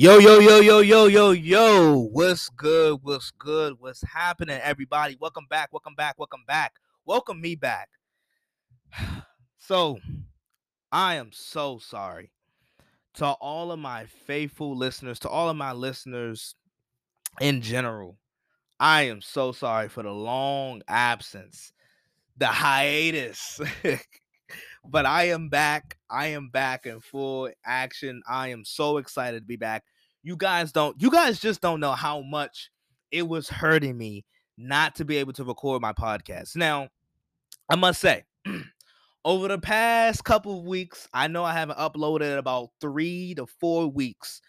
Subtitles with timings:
[0.00, 2.08] Yo, yo, yo, yo, yo, yo, yo.
[2.12, 3.00] What's good?
[3.02, 3.74] What's good?
[3.80, 5.16] What's happening, everybody?
[5.20, 5.72] Welcome back.
[5.72, 6.16] Welcome back.
[6.20, 6.74] Welcome back.
[7.04, 7.88] Welcome me back.
[9.58, 9.98] So,
[10.92, 12.30] I am so sorry
[13.14, 16.54] to all of my faithful listeners, to all of my listeners
[17.40, 18.18] in general.
[18.78, 21.72] I am so sorry for the long absence,
[22.36, 23.60] the hiatus.
[24.90, 25.98] but I am back.
[26.10, 28.22] I am back in full action.
[28.28, 29.84] I am so excited to be back.
[30.22, 32.70] You guys don't, you guys just don't know how much
[33.10, 34.24] it was hurting me
[34.56, 36.56] not to be able to record my podcast.
[36.56, 36.88] Now,
[37.70, 38.24] I must say,
[39.24, 43.46] over the past couple of weeks, I know I haven't uploaded in about three to
[43.46, 44.40] four weeks,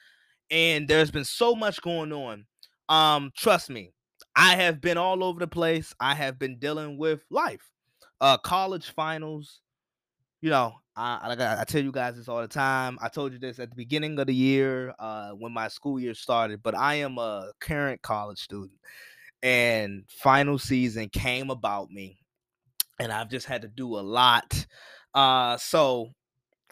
[0.50, 2.46] and there's been so much going on.
[2.88, 3.94] Um, trust me,
[4.36, 5.94] I have been all over the place.
[6.00, 7.72] I have been dealing with life,
[8.20, 9.62] uh, college finals.
[10.42, 12.98] You know, I like I, I tell you guys this all the time.
[13.02, 16.14] I told you this at the beginning of the year, uh, when my school year
[16.14, 16.64] started.
[16.64, 18.80] But I am a current college student,
[19.44, 22.20] and final season came about me
[23.00, 24.66] and I've just had to do a lot.
[25.14, 26.10] Uh, so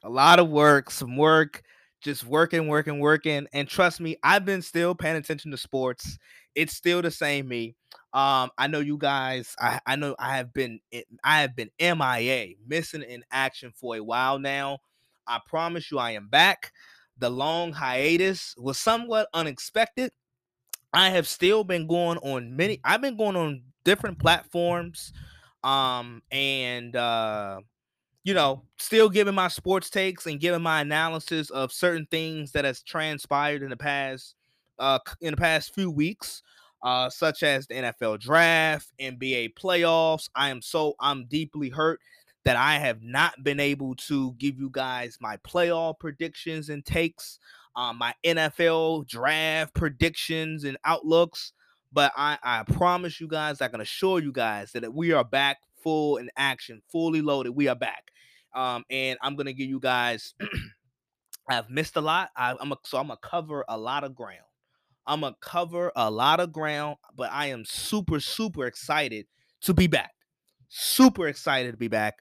[0.03, 1.61] a lot of work, some work,
[2.01, 3.47] just working, working, working.
[3.53, 6.17] And trust me, I've been still paying attention to sports.
[6.55, 7.75] It's still the same me.
[8.17, 9.55] Um, I know you guys.
[9.59, 10.79] I, I know I have been
[11.23, 14.79] I have been MIA, missing in action for a while now.
[15.27, 16.71] I promise you, I am back.
[17.19, 20.11] The long hiatus was somewhat unexpected.
[20.93, 22.81] I have still been going on many.
[22.83, 25.13] I've been going on different platforms
[25.63, 27.59] um and uh
[28.23, 32.65] you know still giving my sports takes and giving my analysis of certain things that
[32.65, 34.35] has transpired in the past
[34.79, 36.43] uh in the past few weeks
[36.83, 40.29] uh such as the NFL draft, NBA playoffs.
[40.35, 41.99] I am so I'm deeply hurt
[42.47, 47.39] that I have not been able to give you guys my playoff predictions and takes,
[47.75, 51.51] um, my NFL draft predictions and outlooks.
[51.91, 55.57] But I, I promise you guys, I can assure you guys that we are back
[55.83, 57.49] full in action, fully loaded.
[57.49, 58.11] We are back.
[58.55, 60.33] Um, and I'm gonna give you guys.
[61.49, 62.29] I've missed a lot.
[62.35, 64.46] I, am a, so I'm gonna cover a lot of ground.
[65.07, 69.25] I'm gonna cover a lot of ground, but I am super super excited
[69.61, 70.11] to be back.
[70.69, 72.15] Super excited to be back.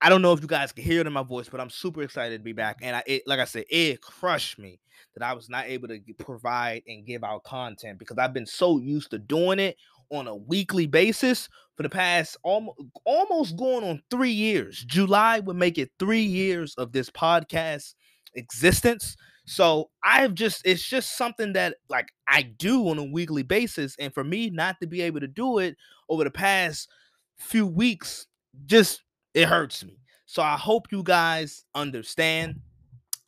[0.00, 2.02] I don't know if you guys can hear it in my voice, but I'm super
[2.02, 2.78] excited to be back.
[2.82, 4.80] And I, it, like I said, it crushed me
[5.14, 8.78] that I was not able to provide and give out content because I've been so
[8.78, 9.76] used to doing it
[10.10, 14.84] on a weekly basis for the past almost almost going on three years.
[14.86, 17.94] July would make it three years of this podcast
[18.34, 19.16] existence.
[19.44, 23.96] So I've just it's just something that like I do on a weekly basis.
[23.98, 25.76] And for me not to be able to do it
[26.08, 26.88] over the past
[27.36, 28.26] few weeks,
[28.66, 29.02] just
[29.34, 29.98] it hurts me.
[30.26, 32.60] So I hope you guys understand.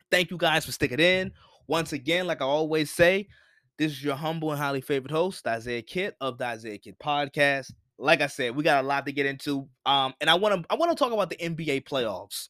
[0.09, 1.31] Thank you guys for sticking in.
[1.67, 3.27] Once again, like I always say,
[3.77, 7.71] this is your humble and highly favorite host, Isaiah Kit of the Isaiah Kit Podcast.
[7.97, 9.67] Like I said, we got a lot to get into.
[9.85, 12.49] Um, and I want to I want to talk about the NBA playoffs.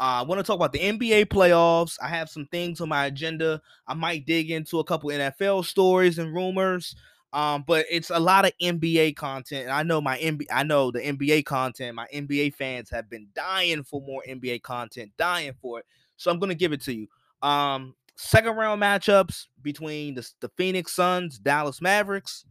[0.00, 1.96] Uh, I want to talk about the NBA playoffs.
[2.02, 3.60] I have some things on my agenda.
[3.86, 6.94] I might dig into a couple NFL stories and rumors.
[7.32, 9.64] Um, but it's a lot of NBA content.
[9.64, 11.96] And I know my NBA, I know the NBA content.
[11.96, 15.86] My NBA fans have been dying for more NBA content, dying for it.
[16.16, 17.08] So I'm gonna give it to you.
[17.42, 22.44] Um, second round matchups between the, the Phoenix Suns, Dallas Mavericks,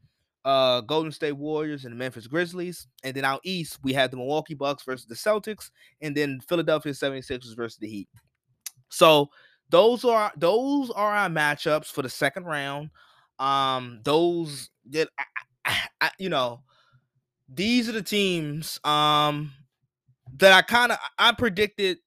[0.45, 2.87] uh, Golden State Warriors, and the Memphis Grizzlies.
[3.03, 5.71] And then out east, we have the Milwaukee Bucks versus the Celtics,
[6.01, 8.09] and then Philadelphia 76ers versus the Heat.
[8.89, 9.29] So
[9.69, 12.89] those are those are our matchups for the second round.
[13.39, 15.09] Um, those that
[15.65, 16.61] I, I, you know,
[17.49, 19.51] these are the teams um
[20.37, 21.97] that I kind of I predicted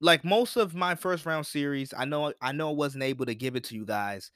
[0.00, 1.94] like most of my first round series.
[1.96, 4.30] I know I know I wasn't able to give it to you guys,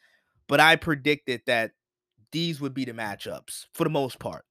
[0.46, 1.72] but I predicted that
[2.32, 4.44] these would be the matchups for the most part.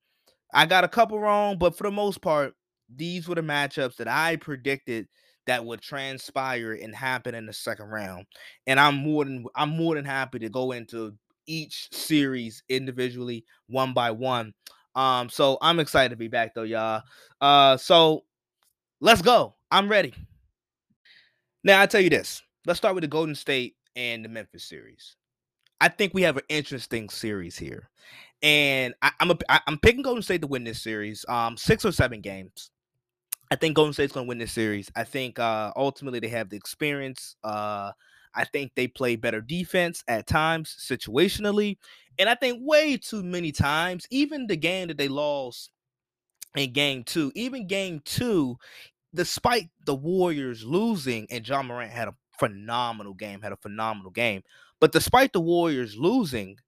[0.54, 2.54] I got a couple wrong, but for the most part,
[2.94, 5.08] these were the matchups that I predicted
[5.48, 8.26] that would transpire and happen in the second round.
[8.68, 11.14] And I'm more than I'm more than happy to go into
[11.48, 14.54] each series individually, one by one.
[14.96, 17.04] Um, so I'm excited to be back though, y'all.
[17.42, 18.24] Uh, so
[19.02, 19.56] let's go.
[19.70, 20.14] I'm ready.
[21.64, 22.42] Now I tell you this.
[22.66, 25.16] Let's start with the Golden State and the Memphis series.
[25.82, 27.90] I think we have an interesting series here,
[28.42, 31.26] and I, I'm a, I, I'm picking Golden State to win this series.
[31.28, 32.72] Um, six or seven games.
[33.52, 34.92] I think Golden State's going to win this series.
[34.96, 37.36] I think uh, ultimately they have the experience.
[37.44, 37.92] Uh,
[38.34, 41.78] I think they play better defense at times, situationally.
[42.18, 45.72] And I think way too many times, even the game that they lost
[46.56, 48.58] in game two, even game two,
[49.14, 54.44] despite the Warriors losing and Ja Morant had a phenomenal game, had a phenomenal game.
[54.86, 56.60] But despite the Warriors losing,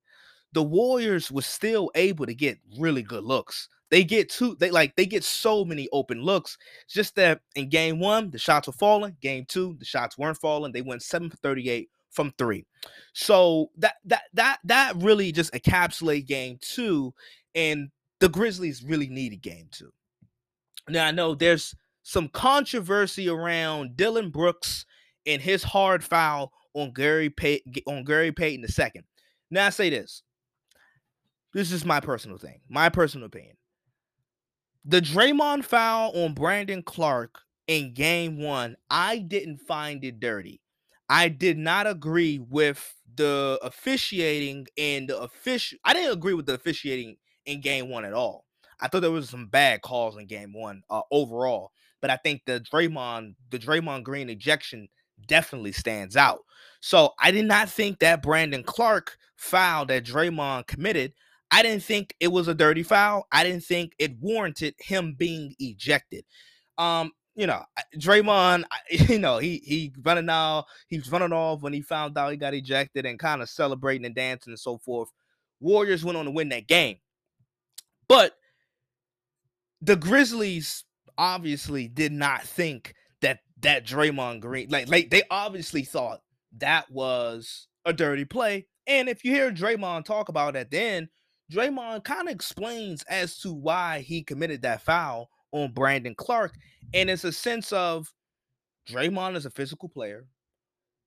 [0.52, 3.70] the Warriors were still able to get really good looks.
[3.92, 6.58] They get two, they like they get so many open looks.
[6.86, 9.18] It's just that in game one, the shots were falling.
[9.22, 10.72] Game two, the shots weren't falling.
[10.72, 12.66] They went seven for 38 from three.
[13.14, 17.14] So that that that that really just encapsulate game two.
[17.54, 19.92] And the Grizzlies really needed game two.
[20.90, 24.88] Now I know there's some controversy around Dillon Brooks
[25.28, 28.66] and his hard foul on Gary Pay- on Gary Payton.
[29.50, 30.24] Now I say this.
[31.54, 33.56] This is my personal thing, my personal opinion.
[34.86, 40.62] The Draymond foul on Brandon Clarke in game one, I didn't find it dirty.
[41.10, 45.80] I did not agree with the officiating and the official.
[45.84, 48.46] I didn't agree with the officiating in game one at all.
[48.80, 51.72] I thought there was some bad calls in game one uh, overall,
[52.02, 54.88] but I think the Draymond, the Draymond Green ejection
[55.28, 56.42] definitely stands out.
[56.82, 61.14] So I did not think that Brandon Clarke foul that Draymond committed.
[61.50, 63.28] I didn't think it was a dirty foul.
[63.32, 66.26] I didn't think it warranted him being ejected.
[66.78, 67.64] Um, you know,
[67.98, 68.66] Draymond,
[69.10, 72.54] you know, he he running out, he's running off when he found out he got
[72.54, 75.10] ejected and kind of celebrating and dancing and so forth.
[75.60, 76.98] Warriors went on to win that game.
[78.08, 78.34] But
[79.82, 80.84] the Grizzlies
[81.18, 86.22] obviously did not think that that Draymond Green, like, like they obviously thought
[86.58, 88.68] that was a dirty play.
[88.88, 91.10] And if you hear Draymond talk about it then
[91.52, 96.56] Draymond kind of explains as to why he committed that foul on Brandon Clarke.
[96.94, 98.14] And it's a sense of
[98.90, 100.26] Draymond is a physical player.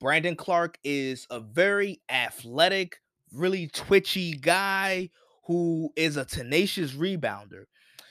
[0.01, 2.97] Brandon Clarke is a very athletic,
[3.33, 5.11] really twitchy guy
[5.45, 7.65] who is a tenacious rebounder.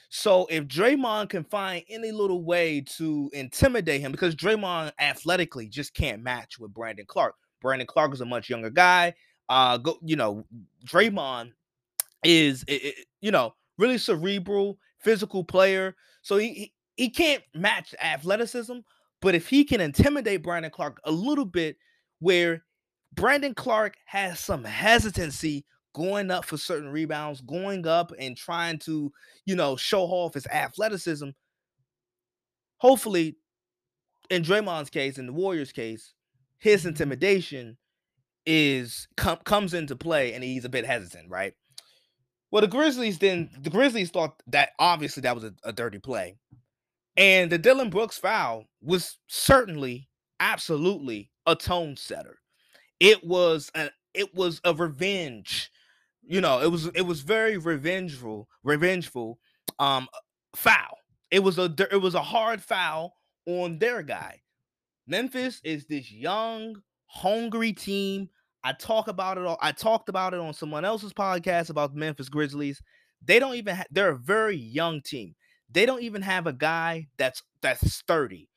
[0.10, 5.94] So if Draymond can find any little way to intimidate him, because Draymond athletically just
[5.94, 7.36] can't match with Brandon Clarke.
[7.62, 9.14] Brandon Clarke is a much younger guy.
[9.50, 10.46] Uh, go, you know,
[10.86, 11.52] Draymond
[12.24, 12.66] is,
[13.22, 15.96] you know, really cerebral, physical player.
[16.22, 18.80] So he, he he can't match athleticism,
[19.22, 21.78] but if he can intimidate Brandon Clarke a little bit,
[22.20, 22.66] where
[23.14, 25.66] Brandon Clarke has some hesitancy
[26.00, 29.12] going up for certain rebounds, going up and trying to,
[29.46, 31.30] you know, show off his athleticism.
[32.78, 33.36] Hopefully,
[34.30, 36.14] in Draymond's case, in the Warriors' case,
[36.58, 37.78] his intimidation
[38.46, 41.54] is com- comes into play and he's a bit hesitant, right?
[42.50, 46.38] Well, the Grizzlies then the Grizzlies thought that obviously that was a, a dirty play.
[47.18, 50.08] And the Dillon Brooks foul was certainly,
[50.40, 52.40] absolutely a tone setter.
[53.02, 55.70] It was a it was a revenge
[56.30, 59.40] you know, it was it was very revengeful, revengeful
[59.80, 60.08] um
[60.56, 60.98] foul.
[61.32, 63.16] It was a it was a hard foul
[63.48, 64.42] on their guy.
[65.08, 66.76] Memphis is this young,
[67.08, 68.30] hungry team.
[68.64, 69.58] I talk about it all.
[69.60, 72.80] I talked about it on someone else's podcast about the Memphis Grizzlies.
[73.26, 75.36] They don't even ha- they're a very young team.
[75.72, 78.48] They don't even have a guy that's that's 30.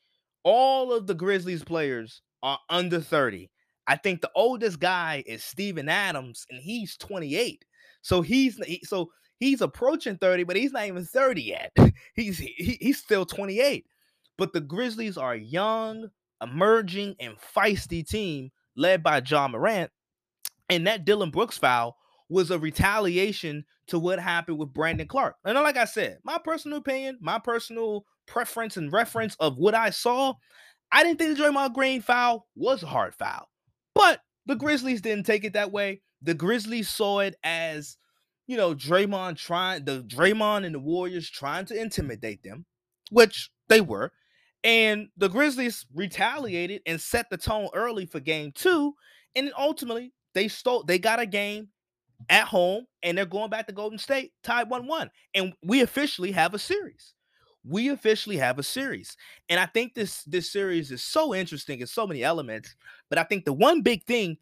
[0.45, 3.51] All of the Grizzlies players are under 30.
[3.87, 7.65] I think the oldest guy is Steven Adams, and he's 28.
[8.03, 11.73] So he's so he's approaching 30, but he's not even 30 yet.
[12.15, 13.87] he's he, he's still 28.
[14.39, 16.09] But the Grizzlies are a young,
[16.43, 19.91] emerging, and feisty team led by Ja Morant.
[20.71, 21.97] And that Dillon Brooks foul
[22.29, 25.37] was a retaliation to what happened with Brandon Clarke.
[25.45, 29.91] And like I said, my personal opinion, my personal preference and reference of what I
[29.91, 30.35] saw,
[30.91, 33.49] I didn't think the Draymond Green foul was a hard foul.
[33.95, 36.03] But the Grizzlies didn't take it that way.
[36.23, 37.97] The Grizzlies saw it as,
[38.47, 42.65] you know, Draymond trying the Draymond and the Warriors trying to intimidate them,
[43.11, 44.13] which they were.
[44.65, 48.95] And the Grizzlies retaliated and set the tone early for game two.
[49.35, 51.69] And ultimately, they stole, they got a game
[52.29, 55.11] at home and they're going back to Golden State, tied 1 1.
[55.35, 57.15] And we officially have a series
[57.65, 59.17] we officially have a series.
[59.49, 62.75] And I think this this series is so interesting in so many elements.
[63.09, 64.39] But I think the one big thing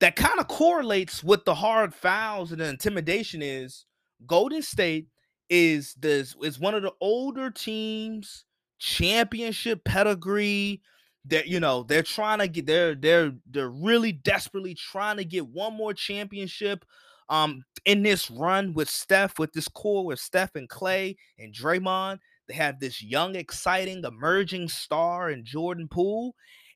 [0.00, 3.84] that kind of correlates with the hard fouls and the intimidation is
[4.26, 5.08] Golden State
[5.50, 8.44] is this is one of the older teams,
[8.78, 10.82] championship pedigree.
[11.26, 15.46] That you know they're trying to get they're they're they're really desperately trying to get
[15.46, 16.82] one more championship
[17.28, 22.20] um in this run with Steph, with this core with Steph and Klay and Draymond.
[22.50, 26.34] They have this young, exciting, emerging star in Jordan Poole.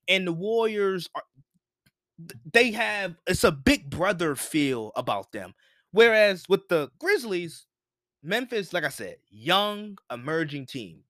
[0.08, 1.22] And the Warriors are
[2.52, 5.54] they have it's a big brother feel about them.
[5.90, 7.66] Whereas with the Grizzlies,
[8.22, 11.00] Memphis, like I said, young, emerging team.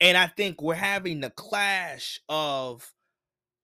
[0.00, 2.92] And I think we're having the clash of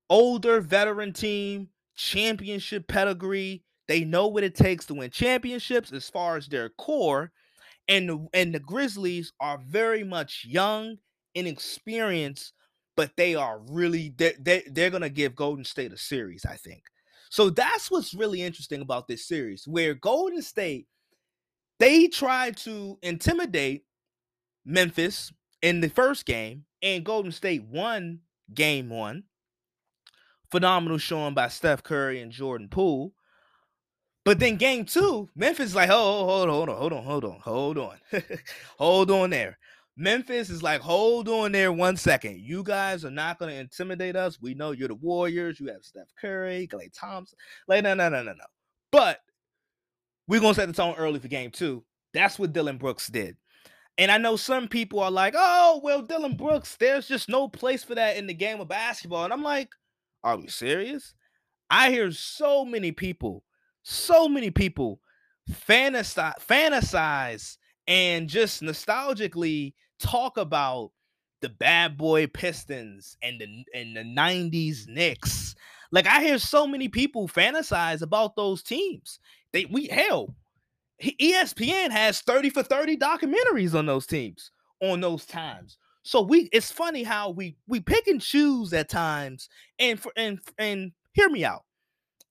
[0.08, 3.64] older veteran team, championship pedigree.
[3.86, 7.32] They know what it takes to win championships as far as their core.
[7.92, 10.96] And the, and the Grizzlies are very much young,
[11.34, 12.54] inexperienced,
[12.96, 16.82] but they are really they're, they're, they're gonna give Golden State a series, I think.
[17.28, 20.87] So that's what's really interesting about this series, where Golden State
[21.78, 23.84] they tried to intimidate
[24.64, 25.30] Memphis
[25.61, 28.20] in the first game, and Golden State won
[28.54, 29.25] game one.
[30.50, 33.12] Phenomenal showing by Steph Curry and Jordan Poole.
[34.24, 37.24] But then game two, Memphis is like, oh, hold on, hold on, hold on, hold
[37.24, 37.96] on, hold on,
[38.78, 39.58] hold on there.
[39.96, 42.40] Memphis is like, hold on there one second.
[42.40, 44.40] You guys are not going to intimidate us.
[44.40, 45.60] We know you're the Warriors.
[45.60, 47.36] You have Steph Curry, Klay Thompson.
[47.68, 48.44] Like, no, no, no, no, no.
[48.90, 49.18] But
[50.28, 51.84] we're going to set the tone early for game two.
[52.14, 53.36] That's what Dillon Brooks did.
[53.98, 57.84] And I know some people are like, oh, well, Dillon Brooks, there's just no place
[57.84, 59.24] for that in the game of basketball.
[59.24, 59.68] And I'm like,
[60.24, 61.14] are we serious?
[61.68, 63.44] I hear so many people,
[63.82, 65.00] so many people
[65.50, 70.92] fantasize, fantasize and just nostalgically talk about
[71.40, 75.54] the bad boy Pistons and the and the 90s Knicks.
[75.90, 79.18] Like I hear so many people fantasize about those teams.
[79.52, 80.34] They we hell,
[81.02, 85.78] ESPN has 30 for 30 documentaries on those teams on those times.
[86.04, 89.48] So we it's funny how we we pick and choose at times
[89.78, 91.64] and for and and hear me out.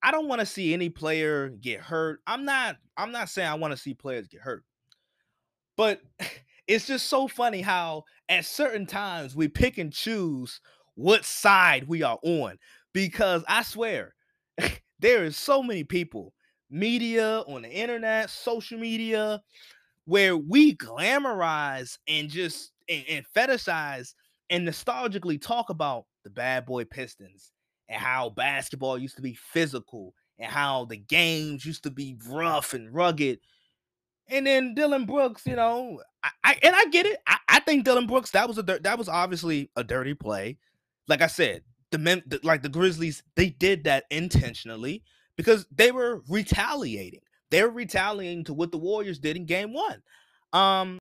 [0.04, 2.22] I don't want to see any player get hurt.
[2.26, 4.64] I'm not I'm not saying I want to see players get hurt.
[5.78, 6.02] But
[6.68, 10.60] it's just so funny how at certain times we pick and choose
[10.96, 12.58] what side we are on
[12.94, 14.14] because I swear
[15.00, 16.34] there is so many people,
[16.70, 19.42] media on the internet, social media,
[20.06, 24.14] where we glamorize and just and, and fetishize
[24.50, 27.52] and nostalgically talk about the bad boy Pistons
[27.92, 32.74] and how basketball used to be physical and how the games used to be rough
[32.74, 33.40] and rugged
[34.32, 37.20] and then Dillon Brooks, you know, I, I and I get it.
[37.28, 40.58] I, I, think Dillon Brooks that was a that was obviously a dirty play.
[41.08, 45.04] Like I said, the men the, like the Grizzlies, they did that intentionally
[45.36, 47.20] because they were retaliating.
[47.50, 50.02] They were retaliating to what the Warriors did in Game One.
[50.54, 51.00] Um,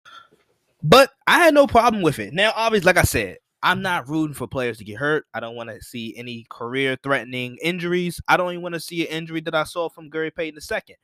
[0.83, 2.35] but I had no problem with it.
[2.35, 5.27] Now, obviously, like I said, I'm not rooting for players to get hurt.
[5.35, 8.21] I don't want to see any career threatening injuries.
[8.27, 10.97] I don't even want to see an injury that I saw from Gary Payton II.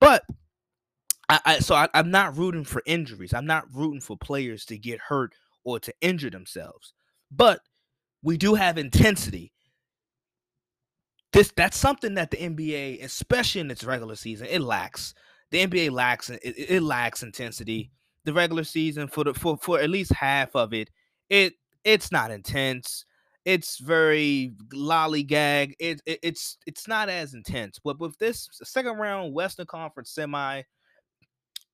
[0.00, 0.22] But
[1.28, 3.34] I, I so I, I'm not rooting for injuries.
[3.34, 5.32] I'm not rooting for players to get hurt
[5.64, 6.92] or to injure themselves.
[7.30, 7.60] But
[8.22, 9.52] we do have intensity.
[11.32, 15.14] This that's something that the NBA, especially in its regular season, it lacks.
[15.50, 17.90] The NBA lacks it, it lacks intensity.
[18.24, 20.90] The regular season for the for, for at least half of it,
[21.28, 21.54] it
[21.88, 23.06] it's not intense.
[23.46, 25.72] It's very lollygag.
[25.80, 27.78] It, it it's it's not as intense.
[27.82, 30.62] But with this second round Western Conference semi,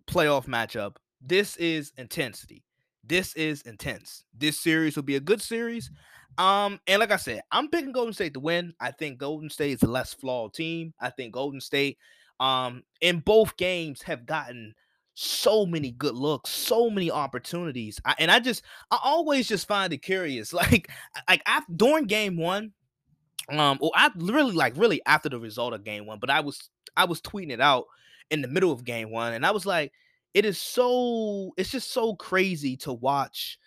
[0.07, 0.97] playoff matchup.
[1.21, 2.63] This is intensity.
[3.03, 4.25] This is intense.
[4.37, 5.91] This series will be a good series.
[6.39, 8.73] Um, and like I said, I'm picking Golden State to win.
[8.81, 10.95] I think Golden State is a less flawed team.
[11.01, 11.99] I think Golden State,
[12.41, 14.75] um, in both games have gotten
[15.15, 18.01] so many good looks, so many opportunities.
[18.05, 20.53] I, and I just, I always just find it curious.
[20.65, 20.91] Like,
[21.29, 22.73] like after during game one,
[23.49, 26.71] um, well, I really like really after the result of game one, but I was
[26.97, 27.85] I was tweeting it out
[28.31, 29.93] in the middle of game one, and I was like,
[30.33, 33.59] it is so it's just so crazy to watch,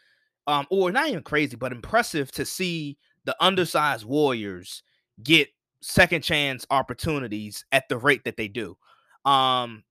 [0.47, 4.81] um, or not even crazy, but impressive to see the undersized Warriors
[5.21, 5.49] get
[5.81, 8.77] second chance opportunities at the rate that they do.
[9.25, 9.83] Um,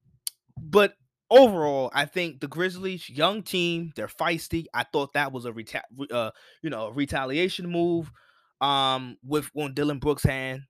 [0.61, 0.95] but
[1.31, 4.67] overall, I think the Grizzlies, young team, they're feisty.
[4.75, 6.31] I thought that was a reta- uh,
[6.63, 8.11] you know, retaliation move
[8.63, 10.63] um with on Dillon Brooks' hand.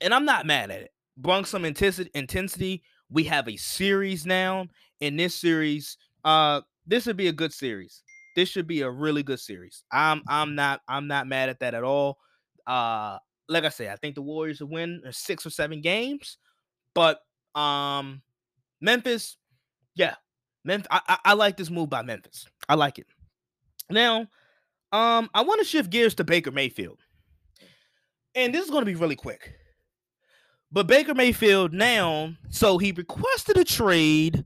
[0.00, 0.90] And I'm not mad at it.
[1.16, 4.66] Brung some intensity intensity we have a series now.
[5.00, 8.02] In this series, uh, this would be a good series.
[8.36, 9.84] This should be a really good series.
[9.92, 12.18] I'm I'm not I'm not mad at that at all.
[12.66, 16.38] Uh, like I said, I think the Warriors will win six or seven games,
[16.94, 17.20] but
[17.54, 18.22] um,
[18.80, 19.36] Memphis,
[19.94, 20.14] yeah,
[20.64, 20.88] Memphis.
[20.90, 22.46] I, I, I like this move by Memphis.
[22.68, 23.06] I like it.
[23.90, 24.28] Now,
[24.92, 26.98] um, I want to shift gears to Baker Mayfield,
[28.34, 29.54] and this is going to be really quick.
[30.72, 34.44] But Baker Mayfield now, so he requested a trade,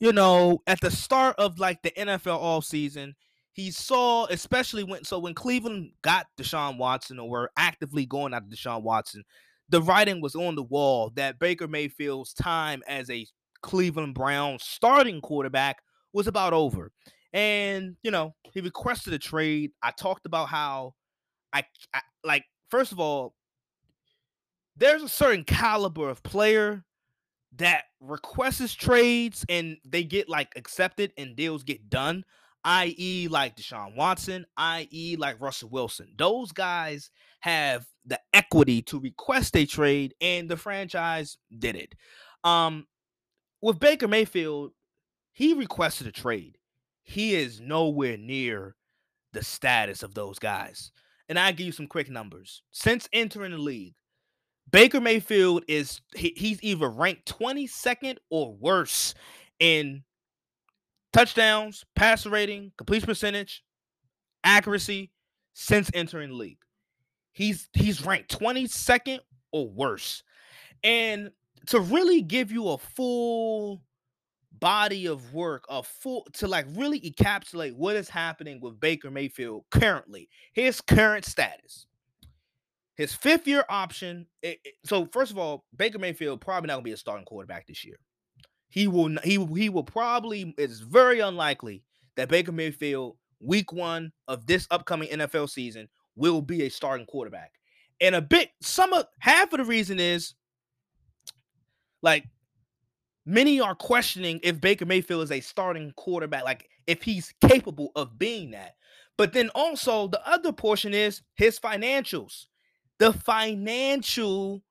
[0.00, 3.14] you know, at the start of like the NFL all season.
[3.52, 8.48] He saw, especially when so when Cleveland got Deshaun Watson or were actively going after
[8.48, 9.22] Deshaun Watson,
[9.68, 13.26] the writing was on the wall that Baker Mayfield's time as a
[13.62, 16.92] Cleveland Brown starting quarterback was about over.
[17.32, 19.72] And, you know, he requested a trade.
[19.82, 20.94] I talked about how
[21.52, 21.64] I,
[21.94, 23.34] I like first of all,
[24.76, 26.84] there's a certain caliber of player
[27.56, 32.24] that requests trades and they get like accepted and deals get done,
[32.64, 36.14] i.e., like Deshaun Watson, i.e., like Russell Wilson.
[36.16, 41.94] Those guys have the equity to request a trade, and the franchise did it.
[42.44, 42.86] Um,
[43.60, 44.72] with Baker Mayfield,
[45.32, 46.58] he requested a trade.
[47.02, 48.76] He is nowhere near
[49.32, 50.92] the status of those guys.
[51.28, 52.62] And I give you some quick numbers.
[52.70, 53.94] Since entering the league,
[54.70, 59.14] Baker Mayfield is he, he's either ranked 22nd or worse
[59.58, 60.04] in
[61.12, 63.62] touchdowns, passer rating, completion percentage,
[64.44, 65.10] accuracy
[65.54, 66.58] since entering the league.
[67.32, 69.20] He's he's ranked 22nd
[69.52, 70.22] or worse.
[70.82, 71.30] And
[71.66, 73.82] to really give you a full
[74.58, 79.64] body of work, a full to like really encapsulate what is happening with Baker Mayfield
[79.70, 81.86] currently, his current status.
[82.96, 84.26] His fifth year option.
[84.42, 87.66] It, it, so first of all, Baker Mayfield probably not gonna be a starting quarterback
[87.66, 87.98] this year.
[88.68, 90.54] He will he he will probably.
[90.58, 91.82] It's very unlikely
[92.16, 97.52] that Baker Mayfield week one of this upcoming NFL season will be a starting quarterback.
[98.02, 100.34] And a bit some of half of the reason is
[102.02, 102.24] like
[103.26, 108.18] many are questioning if Baker Mayfield is a starting quarterback, like if he's capable of
[108.18, 108.74] being that.
[109.16, 112.46] But then also the other portion is his financials
[113.00, 114.62] the financial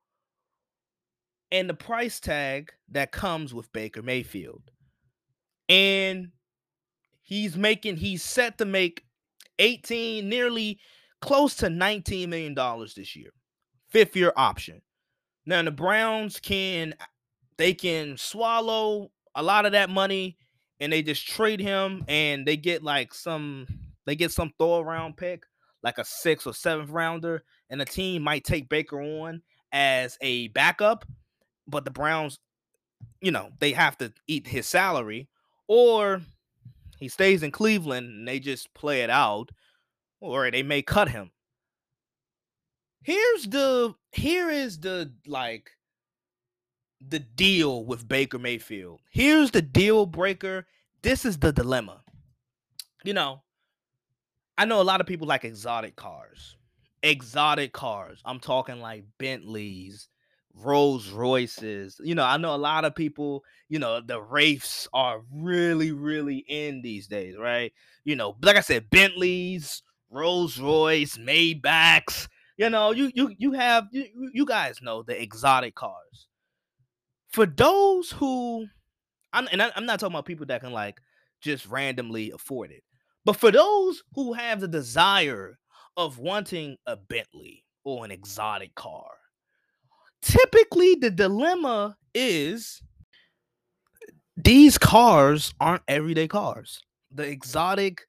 [1.52, 4.62] and the price tag that comes with Baker Mayfield.
[5.68, 6.30] And
[7.24, 9.04] he's making, he's set to make
[9.58, 10.80] 18, nearly
[11.22, 13.32] close to 19 million dollars this year.
[13.90, 14.84] Fifth year option.
[15.48, 16.94] Now the Browns can
[17.60, 20.36] they can swallow a lot of that money
[20.80, 23.68] and they just trade him and they get like some
[24.08, 25.44] they get some throw around pick
[25.84, 30.50] like a sixth or seventh rounder, and the team might take Baker on as a
[30.50, 31.06] backup,
[31.68, 32.40] but the Browns,
[33.22, 35.30] you know, they have to eat his salary,
[35.68, 36.22] or
[36.98, 39.50] he stays in Cleveland and they just play it out,
[40.20, 41.32] or they may cut him.
[43.04, 45.72] Here's the here is the like
[47.08, 49.00] the deal with Baker Mayfield.
[49.10, 50.68] Here's the deal breaker.
[51.02, 52.02] This is the dilemma.
[53.04, 53.42] You know,
[54.58, 56.58] I know a lot of people like exotic cars.
[57.02, 58.22] Exotic cars.
[58.26, 60.10] I'm talking like Bentleys,
[60.54, 62.00] Rolls Royces.
[62.04, 66.44] You know, I know a lot of people, you know, the Wraiths are really, really
[66.50, 67.72] in these days, right?
[68.04, 72.28] You know, like I said, Bentleys, Rolls Royce, Maybachs.
[72.58, 76.28] You know, you you you have you, you guys know the exotic cars.
[77.30, 78.68] For those who
[79.34, 81.00] I'm and I'm not talking about people that can like
[81.42, 82.84] just randomly afford it.
[83.26, 85.58] But for those who have the desire
[85.98, 89.12] of wanting a Bentley or an exotic car,
[90.22, 92.82] typically the dilemma is
[94.36, 96.80] these cars aren't everyday cars.
[97.12, 98.02] The exotic,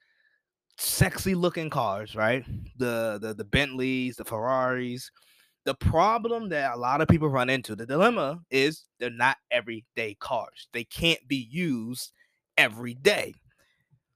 [0.78, 2.44] sexy looking cars, right?
[2.78, 5.10] The the the Bentleys, the Ferraris.
[5.64, 10.14] The problem that a lot of people run into, the dilemma is they're not everyday
[10.14, 10.68] cars.
[10.72, 12.12] They can't be used
[12.56, 13.34] every day.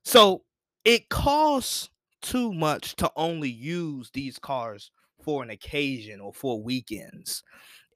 [0.05, 0.43] So
[0.85, 1.91] it costs
[2.23, 4.91] too much to only use these cars
[5.23, 7.43] for an occasion or for weekends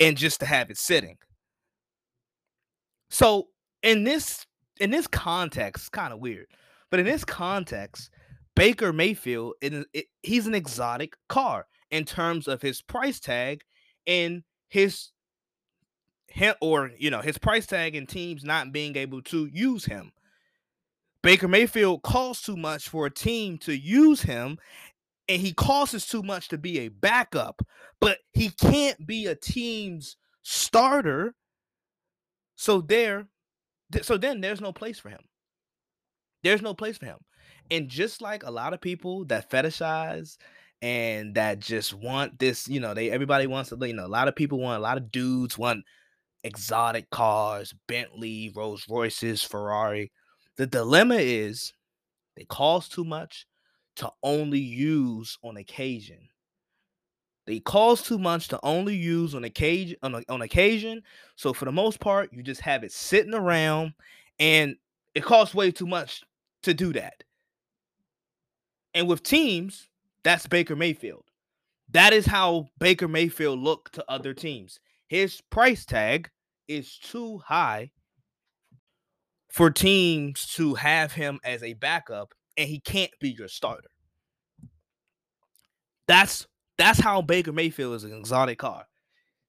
[0.00, 1.16] and just to have it sitting.
[3.10, 3.48] So
[3.82, 4.46] in this
[4.80, 6.46] in this context, it's kind of weird,
[6.90, 8.10] but in this context,
[8.54, 13.62] Baker Mayfield it, it, he's an exotic car in terms of his price tag
[14.06, 15.10] and his
[16.26, 20.12] him or you know his price tag and teams not being able to use him.
[21.22, 24.58] Baker Mayfield costs too much for a team to use him,
[25.28, 27.60] and he costs too much to be a backup,
[28.00, 31.34] but he can't be a team's starter.
[32.56, 33.26] So there,
[34.02, 35.20] so then there's no place for him.
[36.44, 37.18] There's no place for him.
[37.70, 40.38] And just like a lot of people that fetishize
[40.80, 44.28] and that just want this, you know, they everybody wants to, you know, a lot
[44.28, 45.84] of people want a lot of dudes want
[46.44, 50.12] exotic cars, Bentley, Rolls Royces, Ferrari.
[50.56, 51.72] The dilemma is
[52.36, 53.46] they cost too much
[53.96, 56.28] to only use on occasion.
[57.46, 61.02] They cost too much to only use on occasion on, on occasion.
[61.34, 63.94] So for the most part, you just have it sitting around
[64.38, 64.76] and
[65.14, 66.22] it costs way too much
[66.62, 67.24] to do that.
[68.94, 69.87] And with teams,
[70.28, 71.24] that's Baker Mayfield.
[71.90, 74.78] That is how Baker Mayfield look to other teams.
[75.08, 76.28] His price tag
[76.68, 77.92] is too high
[79.50, 83.88] for teams to have him as a backup and he can't be your starter.
[86.06, 88.86] That's That's how Baker Mayfield is an exotic car.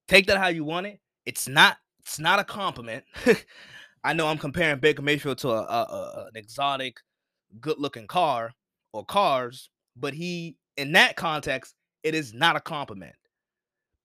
[0.07, 1.01] Take that how you want it.
[1.25, 1.77] It's not.
[1.99, 3.03] It's not a compliment.
[4.03, 7.01] I know I'm comparing Baker Mayfield to a, a, a an exotic,
[7.59, 8.53] good-looking car
[8.93, 13.15] or cars, but he, in that context, it is not a compliment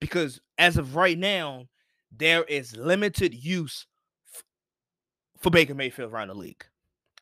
[0.00, 1.66] because as of right now,
[2.10, 3.87] there is limited use
[4.34, 4.42] f-
[5.38, 6.64] for Baker Mayfield around the league.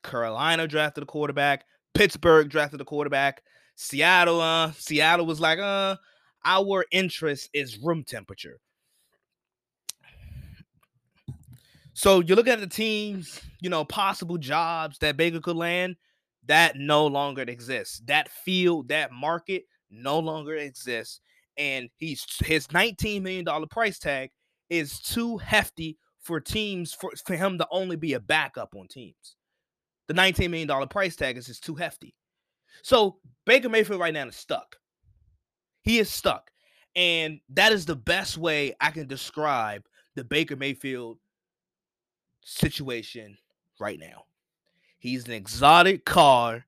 [0.02, 1.64] Carolina drafted a quarterback.
[1.94, 3.42] Pittsburgh drafted a quarterback.
[3.76, 5.96] Seattle, uh, Seattle was like, uh,
[6.44, 8.58] our interest is room temperature.
[11.94, 15.96] So you look at the teams, you know, possible jobs that Baker could land,
[16.46, 18.02] that no longer exists.
[18.06, 21.20] That field, that market no longer exists.
[21.56, 24.30] And he's his $19 million price tag
[24.70, 29.36] is too hefty for teams for, for him to only be a backup on teams.
[30.08, 32.14] The $19 million price tag is just too hefty.
[32.82, 34.76] So Baker Mayfield right now is stuck.
[35.82, 36.50] He is stuck.
[36.94, 41.18] And that is the best way I can describe the Baker Mayfield
[42.44, 43.36] situation
[43.80, 44.24] right now.
[45.02, 46.64] He's an exotic car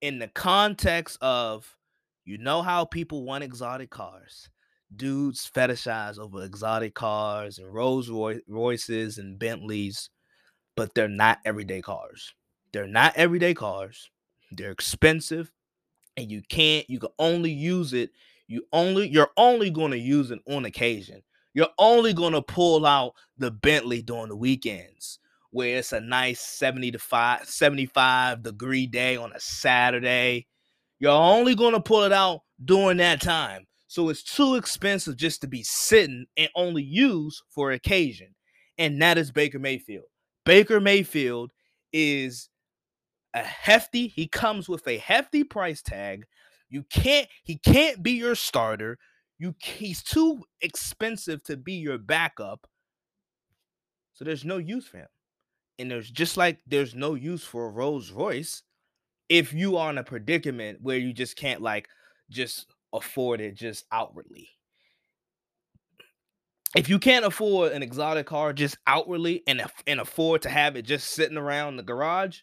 [0.00, 1.76] in the context of
[2.24, 4.48] you know how people want exotic cars.
[4.94, 10.10] Dudes fetishize over exotic cars and Rolls Royces and Bentleys,
[10.76, 12.32] but they're not everyday cars.
[12.72, 14.08] They're not everyday cars.
[14.52, 15.50] They're expensive
[16.16, 18.12] and you can't you can only use it
[18.46, 21.20] you only you're only going to use it on occasion.
[21.52, 25.18] You're only going to pull out the Bentley during the weekends
[25.52, 30.46] where it's a nice 70 to 5 75 degree day on a Saturday.
[30.98, 33.66] You're only going to pull it out during that time.
[33.86, 38.34] So it's too expensive just to be sitting and only use for occasion.
[38.78, 40.06] And that is Baker Mayfield.
[40.46, 41.50] Baker Mayfield
[41.92, 42.48] is
[43.34, 46.24] a hefty, he comes with a hefty price tag.
[46.70, 48.98] You can't, he can't be your starter.
[49.38, 52.66] You he's too expensive to be your backup.
[54.14, 55.08] So there's no use for him.
[55.82, 58.62] And there's just like there's no use for a Rolls Royce
[59.28, 61.88] if you are in a predicament where you just can't like
[62.30, 64.48] just afford it just outwardly.
[66.76, 70.82] If you can't afford an exotic car just outwardly and, and afford to have it
[70.82, 72.38] just sitting around the garage,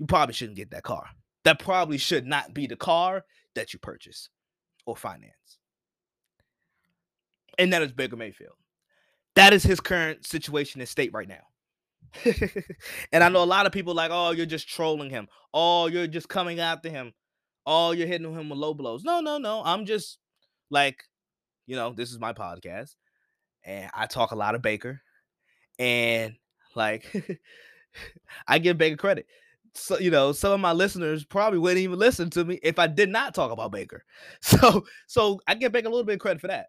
[0.00, 1.06] you probably shouldn't get that car.
[1.44, 4.30] That probably should not be the car that you purchase
[4.84, 5.58] or finance.
[7.56, 8.56] And that is Baker Mayfield.
[9.36, 11.44] That is his current situation in state right now.
[13.12, 15.28] and I know a lot of people like, oh, you're just trolling him.
[15.52, 17.12] Oh, you're just coming after him.
[17.66, 19.04] Oh, you're hitting him with low blows.
[19.04, 19.62] No, no, no.
[19.64, 20.18] I'm just
[20.70, 21.04] like,
[21.66, 22.94] you know, this is my podcast.
[23.64, 25.00] And I talk a lot of Baker.
[25.78, 26.34] And
[26.74, 27.06] like
[28.48, 29.26] I give Baker credit
[29.78, 32.86] so you know some of my listeners probably wouldn't even listen to me if I
[32.86, 34.04] did not talk about Baker.
[34.40, 36.66] So so I give Baker a little bit of credit for that.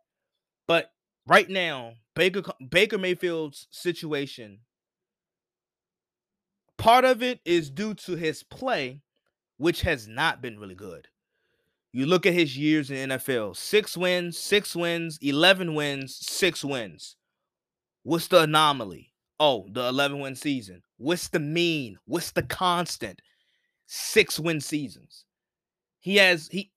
[0.68, 0.92] But
[1.28, 4.60] right now, Baker Baker Mayfield's situation
[6.80, 9.02] part of it is due to his play
[9.58, 11.08] which has not been really good.
[11.92, 17.18] You look at his years in NFL, 6 wins, 6 wins, 11 wins, 6 wins.
[18.04, 19.12] What's the anomaly?
[19.40, 20.82] Oh, the 11 win season.
[20.98, 21.98] What's the mean?
[22.06, 23.22] What's the constant?
[23.86, 25.26] Six win seasons.
[26.00, 26.72] He has he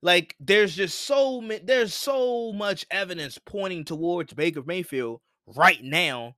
[0.00, 6.36] like there's just so many there's so much evidence pointing towards Baker Mayfield right now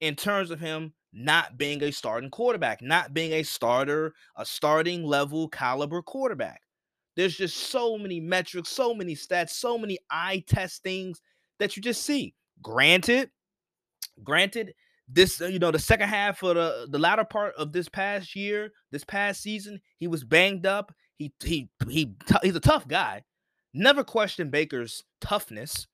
[0.00, 5.04] in terms of him not being a starting quarterback, not being a starter, a starting
[5.04, 6.62] level caliber quarterback.
[7.16, 11.20] There's just so many metrics, so many stats, so many eye test things
[11.58, 12.34] that you just see.
[12.62, 13.30] Granted,
[14.22, 14.74] granted,
[15.08, 18.36] this uh, you know the second half of the the latter part of this past
[18.36, 20.94] year, this past season, he was banged up.
[21.16, 23.24] He he he he's a tough guy.
[23.74, 25.86] Never questioned Baker's toughness,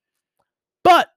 [0.83, 1.09] but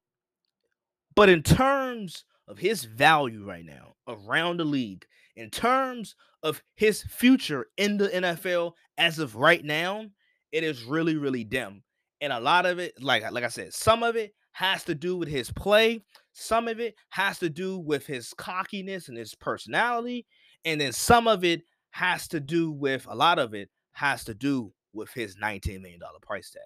[1.15, 5.05] but in terms of his value right now around the league,
[5.37, 10.07] in terms of his future in the NFL as of right now,
[10.51, 11.83] it is really really dim.
[12.21, 15.17] And a lot of it, like like I said, some of it has to do
[15.17, 16.03] with his play.
[16.33, 20.27] Some of it has to do with his cockiness and his personality.
[20.65, 24.35] And then some of it has to do with a lot of it has to
[24.35, 26.63] do with his $19 million price tag.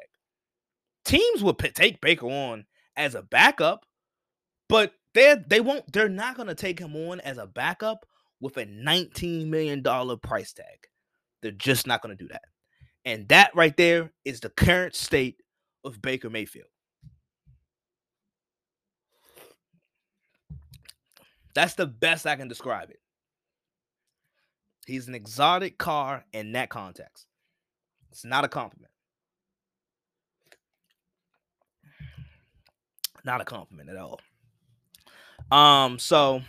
[1.04, 2.64] Teams will take Baker on
[2.96, 3.84] as a backup,
[4.68, 8.06] but they they won't they're not going to take him on as a backup
[8.40, 10.66] with a 19 million dollar price tag.
[11.42, 12.42] They're just not going to do that.
[13.04, 15.42] And that right there is the current state
[15.84, 16.68] of Baker Mayfield.
[21.54, 23.00] That's the best I can describe it.
[24.86, 27.26] He's an exotic car in that context.
[28.10, 28.90] It's not a compliment.
[33.24, 34.20] Not a compliment at all.
[35.52, 36.40] Um, so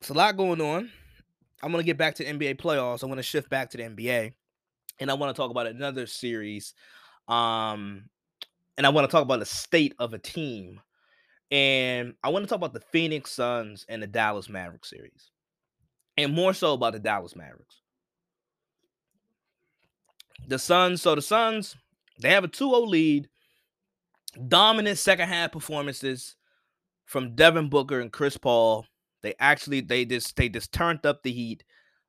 [0.00, 0.90] it's a lot going on.
[1.62, 3.02] I'm gonna get back to NBA playoffs.
[3.02, 4.32] I'm gonna shift back to the NBA,
[4.98, 6.72] and I want to talk about another series.
[7.28, 8.08] Um,
[8.78, 10.80] and I want to talk about the state of a team,
[11.50, 15.30] and I want to talk about the Phoenix Suns and the Dallas Mavericks series,
[16.16, 17.82] and more so about the Dallas Mavericks.
[20.48, 21.76] The Suns, so the Suns,
[22.20, 23.28] they have a 2-0 lead,
[24.48, 26.36] dominant second half performances
[27.04, 28.86] from Devin Booker and Chris Paul
[29.26, 31.64] they actually they just they just turned up the heat,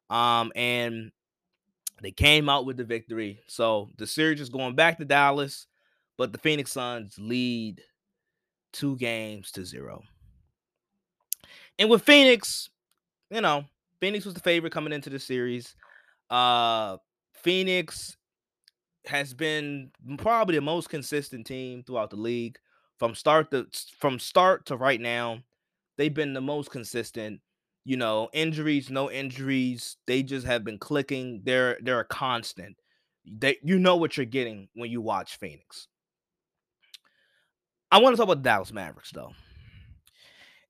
[0.10, 1.12] um, and
[2.02, 3.40] they came out with the victory.
[3.48, 5.66] So the series is going back to Dallas,
[6.18, 7.82] but the Phoenix Suns lead
[8.72, 10.04] two games to zero.
[11.80, 12.70] And with Phoenix,
[13.32, 13.66] you know,
[14.00, 15.76] Phoenix was the favorite coming into the series.
[16.30, 16.98] Uh
[17.34, 18.17] Phoenix
[19.08, 22.58] has been probably the most consistent team throughout the league
[22.98, 23.68] from start to
[24.00, 25.40] from start to right now.
[25.98, 27.42] They've been the most consistent.
[27.86, 29.96] You know, injuries, no injuries.
[30.08, 31.42] They just have been clicking.
[31.46, 32.76] They're they're a constant.
[33.26, 35.88] They you know what you're getting when you watch Phoenix.
[37.92, 39.32] I want to talk about Dallas Mavericks though.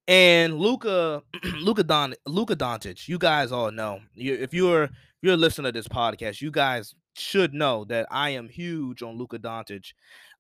[0.08, 1.24] And Luka,
[1.60, 4.00] Luka Don, Luka Doncic, you guys all know.
[4.14, 4.92] You, if you're if
[5.24, 9.40] you're listening to this podcast, you guys should know that I am huge on Luka
[9.40, 9.94] Doncic.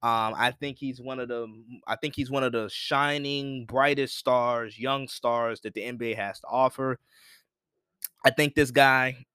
[0.03, 1.47] Um, I think he's one of the
[1.87, 6.39] I think he's one of the shining, brightest stars, young stars that the NBA has
[6.41, 6.99] to offer.
[8.25, 9.25] I think this guy,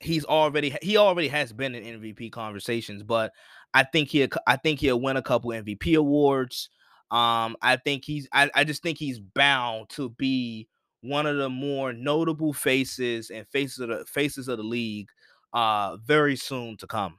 [0.00, 3.32] he's already he already has been in MVP conversations, but
[3.74, 6.70] I think he I think he'll win a couple MVP awards.
[7.10, 10.68] Um, I think he's I, I just think he's bound to be
[11.02, 15.08] one of the more notable faces and faces of the faces of the league
[15.52, 17.18] uh very soon to come.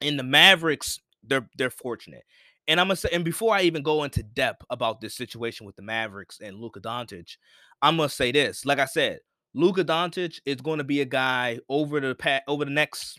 [0.00, 2.24] In the Mavericks, they're they're fortunate.
[2.66, 5.76] And I'm gonna say, and before I even go into depth about this situation with
[5.76, 7.36] the Mavericks and Luka Doncic,
[7.82, 8.64] I'm gonna say this.
[8.64, 9.20] Like I said,
[9.54, 13.18] Luka Doncic is going to be a guy over the past, over the next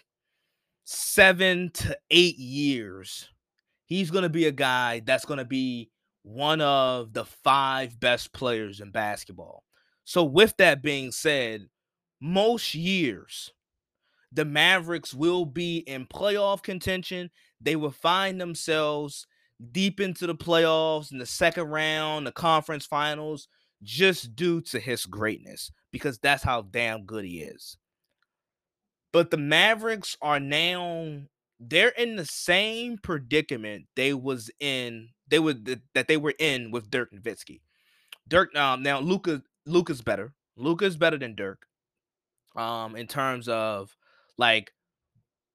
[0.85, 3.29] seven to eight years.
[3.85, 5.89] He's going to be a guy that's going to be
[6.23, 9.63] one of the five best players in basketball.
[10.05, 11.67] So, with that being said,
[12.21, 13.51] most years
[14.31, 17.29] the Mavericks will be in playoff contention
[17.61, 19.27] they will find themselves
[19.71, 23.47] deep into the playoffs in the second round, the conference finals,
[23.83, 27.77] just due to his greatness, because that's how damn good he is.
[29.11, 31.21] But the Mavericks are now
[31.59, 35.55] they're in the same predicament they was in they were
[35.93, 37.59] that they were in with Dirk Nowitzki.
[38.27, 40.33] Dirk um, now Luka Luka's better.
[40.55, 41.65] Luka's better than Dirk.
[42.55, 43.97] Um in terms of
[44.39, 44.73] like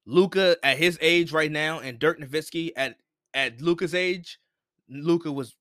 [0.07, 2.97] Luka at his age right now and Dirk Nowitzki at
[3.35, 4.39] at Luka's age,
[4.89, 5.57] Luka was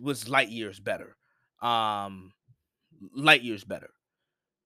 [0.00, 1.16] was light years better.
[1.62, 2.32] Um
[3.14, 3.90] light years better.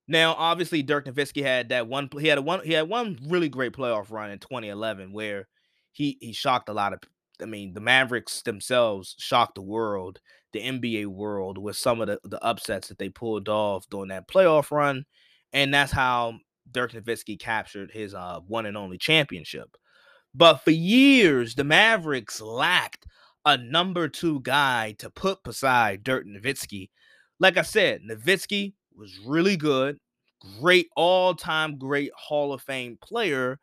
[0.08, 2.08] Now, obviously, Dirk Nowitzki had that one.
[2.18, 2.60] He had a one.
[2.64, 5.48] He had one really great playoff run in 2011 where
[5.92, 7.00] he he shocked a lot of.
[7.42, 10.20] I mean, the Mavericks themselves shocked the world,
[10.52, 14.28] the NBA world, with some of the the upsets that they pulled off during that
[14.28, 15.04] playoff run,
[15.52, 16.38] and that's how
[16.70, 19.76] Dirk Nowitzki captured his uh, one and only championship.
[20.34, 23.06] But for years, the Mavericks lacked
[23.44, 26.90] a number two guy to put beside Dirk Nowitzki.
[27.38, 29.98] Like I said, Nowitzki was really good,
[30.60, 33.58] great all time great Hall of Fame player.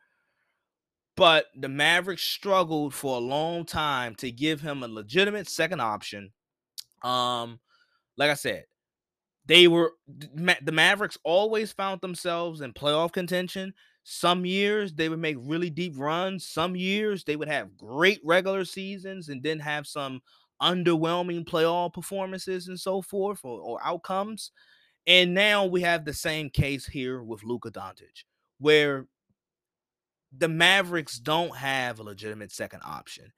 [1.16, 6.32] But the Mavericks struggled for a long time to give him a legitimate second option.
[7.04, 7.60] Um,
[8.16, 8.64] like I said,
[9.46, 13.74] they were the Mavericks always found themselves in playoff contention.
[14.04, 16.46] Some years they would make really deep runs.
[16.46, 20.20] Some years they would have great regular seasons and then have some
[20.62, 24.50] underwhelming playoff performances and so forth or, or outcomes.
[25.06, 28.24] And now we have the same case here with Luka Doncic,
[28.58, 29.06] where
[30.36, 33.32] the Mavericks don't have a legitimate second option.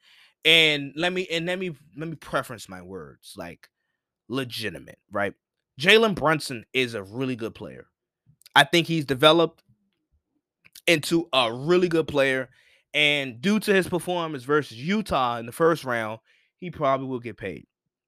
[0.45, 3.69] And let me and let me let me preference my words like
[4.29, 5.35] legitimate, right?
[5.81, 7.87] Jalen Brunson is a really good player.
[8.55, 9.63] I think he's developed
[10.87, 12.49] into a really good player.
[12.95, 16.21] And due to his performance versus Utah in the first round,
[16.57, 17.67] he probably will get paid.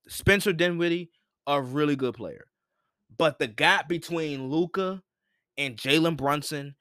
[0.09, 1.11] Spencer Dinwiddie,
[1.47, 2.47] a really good player.
[3.19, 5.03] But the gap between Luka
[5.59, 6.75] and Jalen Brunson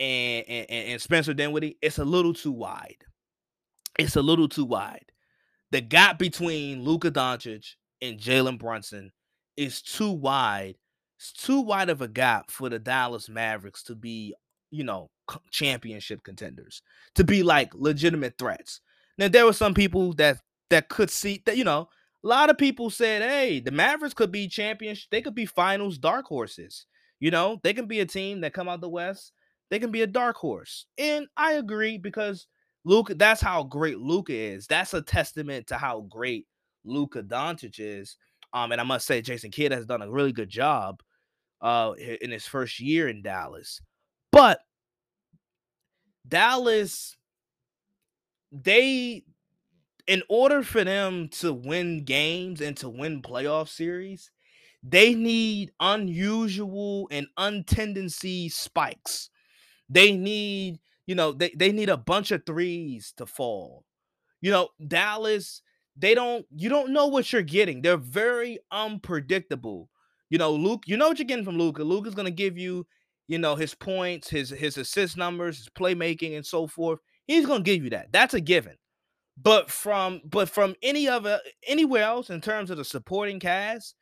[0.00, 3.04] and, and, and Spencer Dinwiddie, it's a little too wide.
[3.98, 5.12] It's a little too wide.
[5.70, 9.12] The gap between Luka Doncic and Jalen Brunson
[9.56, 10.76] is too wide.
[11.18, 14.34] It's too wide of a gap for the Dallas Mavericks to be,
[14.70, 15.10] you know,
[15.50, 16.82] championship contenders,
[17.14, 18.80] to be like legitimate threats.
[19.18, 20.38] Now there were some people that
[20.70, 21.88] that could see that you know
[22.24, 25.08] a lot of people said, hey, the Mavericks could be champions.
[25.10, 26.86] They could be finals dark horses.
[27.18, 29.32] You know, they can be a team that come out the West.
[29.70, 30.86] They can be a dark horse.
[30.98, 32.46] And I agree because
[32.84, 34.66] Luka, that's how great Luka is.
[34.66, 36.46] That's a testament to how great
[36.84, 38.16] Luka Doncic is.
[38.52, 41.02] Um, and I must say, Jason Kidd has done a really good job
[41.60, 43.80] uh in his first year in Dallas.
[44.32, 44.60] But
[46.26, 47.16] Dallas,
[48.50, 49.24] they
[50.06, 54.30] in order for them to win games and to win playoff series,
[54.82, 59.30] they need unusual and untendency spikes.
[59.88, 63.84] They need, you know, they, they need a bunch of threes to fall.
[64.40, 65.62] You know, Dallas,
[65.96, 67.82] they don't, you don't know what you're getting.
[67.82, 69.88] They're very unpredictable.
[70.30, 71.84] You know, Luke, you know what you're getting from Luka.
[71.84, 72.86] Luke is gonna give you,
[73.28, 77.00] you know, his points, his his assist numbers, his playmaking, and so forth.
[77.26, 78.12] He's gonna give you that.
[78.12, 78.76] That's a given.
[79.36, 83.94] But from but from any other anywhere else in terms of the supporting cast,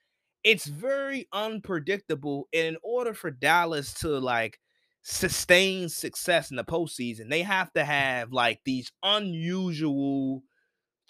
[0.45, 2.49] it's very unpredictable.
[2.53, 4.59] And in order for Dallas to like
[5.03, 10.43] sustain success in the postseason, they have to have like these unusual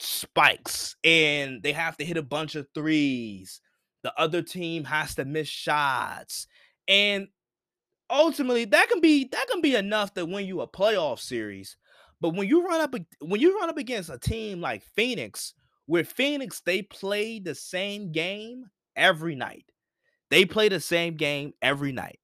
[0.03, 3.61] spikes and they have to hit a bunch of threes.
[4.03, 6.47] The other team has to miss shots.
[6.89, 7.29] And
[8.11, 11.77] ultimately that can be that can be enough to win you a playoff series.
[12.21, 15.55] But when you run up when you run up against a team like Phoenix,
[15.87, 18.65] where Phoenix they play the same game
[18.97, 19.65] every night.
[20.31, 22.21] They play the same game every night.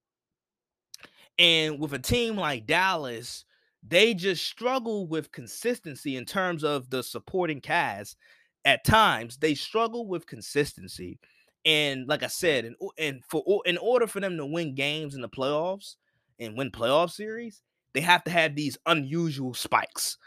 [1.39, 3.45] And with a team like Dallas,
[3.88, 8.16] they just struggle with consistency in terms of the supporting cast.
[8.64, 11.20] At times, they struggle with consistency.
[11.64, 15.20] And like I said, and and for in order for them to win games in
[15.20, 15.96] the playoffs
[16.38, 17.62] and win playoff series,
[17.94, 20.18] they have to have these unusual spikes.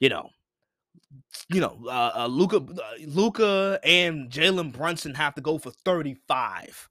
[0.00, 0.28] You know,
[1.48, 6.88] you know, uh, uh Luka, uh, Luka and Jalen Brunson have to go for 35.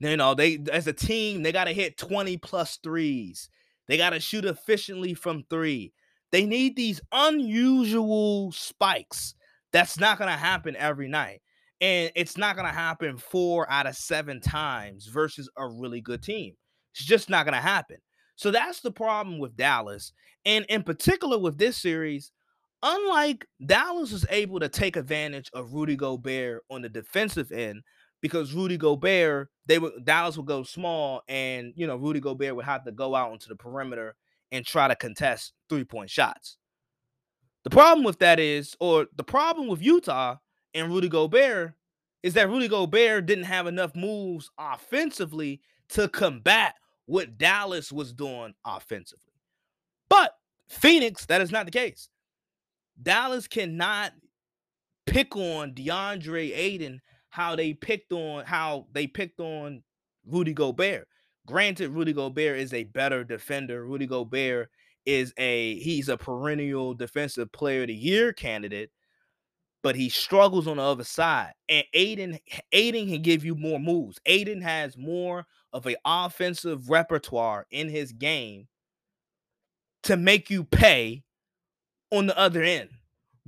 [0.00, 3.48] You know, they as a team, they got to hit 20 plus threes.
[3.88, 5.92] They got to shoot efficiently from three.
[6.32, 9.34] They need these unusual spikes.
[9.72, 11.40] That's not going to happen every night.
[11.80, 16.22] And it's not going to happen four out of seven times versus a really good
[16.22, 16.54] team.
[16.94, 17.98] It's just not going to happen.
[18.36, 20.12] So that's the problem with Dallas.
[20.44, 22.32] And in particular with this series,
[22.82, 27.82] unlike Dallas was able to take advantage of Rudy Gobert on the defensive end
[28.20, 32.64] because Rudy Gobert, they would Dallas would go small and you know Rudy Gobert would
[32.64, 34.14] have to go out onto the perimeter
[34.52, 36.56] and try to contest three-point shots.
[37.64, 40.36] The problem with that is, or the problem with Utah
[40.72, 41.74] and Rudy Gobert
[42.22, 46.74] is that Rudy Gobert didn't have enough moves offensively to combat
[47.06, 49.32] what Dallas was doing offensively.
[50.08, 50.32] But
[50.68, 52.08] Phoenix, that is not the case.
[53.00, 54.12] Dallas cannot
[55.06, 57.00] pick on DeAndre Ayton
[57.36, 59.82] how they picked on how they picked on
[60.26, 61.06] Rudy Gobert.
[61.46, 63.84] Granted, Rudy Gobert is a better defender.
[63.84, 64.70] Rudy Gobert
[65.04, 68.90] is a he's a perennial defensive player of the year candidate,
[69.82, 71.52] but he struggles on the other side.
[71.68, 72.38] And Ayton,
[72.72, 74.18] Ayton can give you more moves.
[74.24, 75.44] Ayton has more
[75.74, 78.66] of an offensive repertoire in his game
[80.04, 81.22] to make you pay
[82.10, 82.88] on the other end.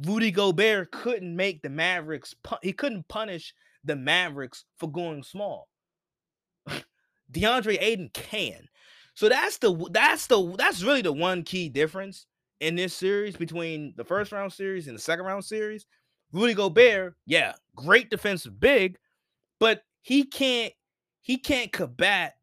[0.04, 5.68] Rudy Gobert couldn't make the Mavericks, he couldn't punish the Mavericks for going small.
[7.32, 8.68] DeAndre Ayton can.
[9.14, 12.26] So that's the that's the that's really the one key difference
[12.60, 15.86] in this series between the first round series and the second round series.
[16.32, 18.98] Rudy Gobert, yeah, great defensive big,
[19.58, 20.72] but he can't
[21.20, 22.34] he can't combat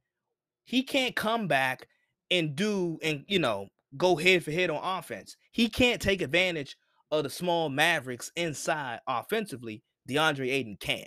[0.66, 1.88] he can't come back
[2.32, 3.68] and do and you know
[3.98, 5.38] go head for head on offense.
[5.52, 6.76] He can't take advantage
[7.12, 9.84] of the small Mavericks inside offensively.
[10.10, 11.06] DeAndre Ayton can.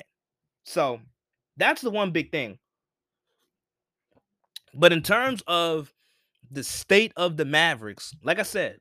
[0.68, 1.00] So
[1.56, 2.58] that's the one big thing.
[4.74, 5.90] But in terms of
[6.50, 8.78] the state of the Mavericks, like I said,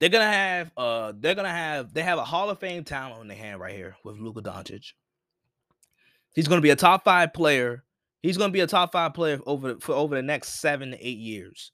[0.00, 3.28] they're gonna have uh they're gonna have they have a Hall of Fame talent in
[3.28, 4.94] their hand right here with Luka Doncic.
[6.34, 7.84] He's gonna be a top five player.
[8.20, 11.18] He's gonna be a top five player over for over the next seven to eight
[11.18, 11.70] years.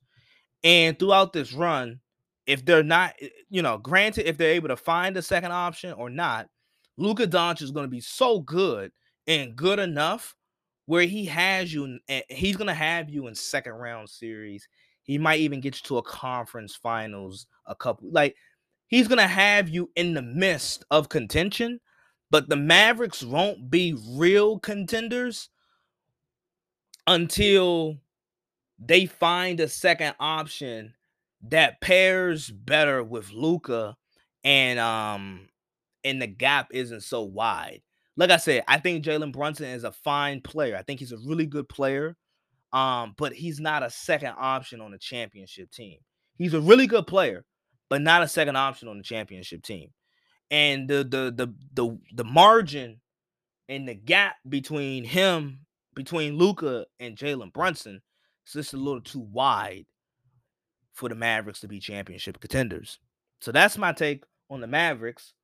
[0.62, 2.00] And throughout this run,
[2.46, 5.94] if they're not, eh, you know, granted, if they're able to find a second option
[5.94, 6.48] or not,
[6.96, 8.90] Luka Doncic is going to be so good
[9.26, 10.34] and good enough
[10.86, 14.66] where he has you, and he's going to have you in second round series.
[15.02, 18.36] He might even get you to a conference finals, a couple like
[18.86, 21.80] he's going to have you in the midst of contention,
[22.30, 25.48] but the Mavericks won't be real contenders
[27.06, 27.96] until
[28.78, 30.94] they find a second option
[31.48, 33.96] that pairs better with Luka
[34.44, 35.48] and um
[36.06, 37.82] and the gap isn't so wide.
[38.16, 40.76] Like I said, I think Jalen Brunson is a fine player.
[40.76, 42.16] I think he's a really good player.
[42.72, 45.98] Um, but he's not a second option on a championship team.
[46.36, 47.44] He's a really good player,
[47.88, 49.90] but not a second option on the championship team.
[50.50, 53.00] And the the the the the margin
[53.68, 55.60] and the gap between him,
[55.94, 58.00] between Luka and Jalen Brunson,
[58.46, 59.86] is just a little too wide
[60.92, 62.98] for the Mavericks to be championship contenders.
[63.40, 65.34] So that's my take on the Mavericks.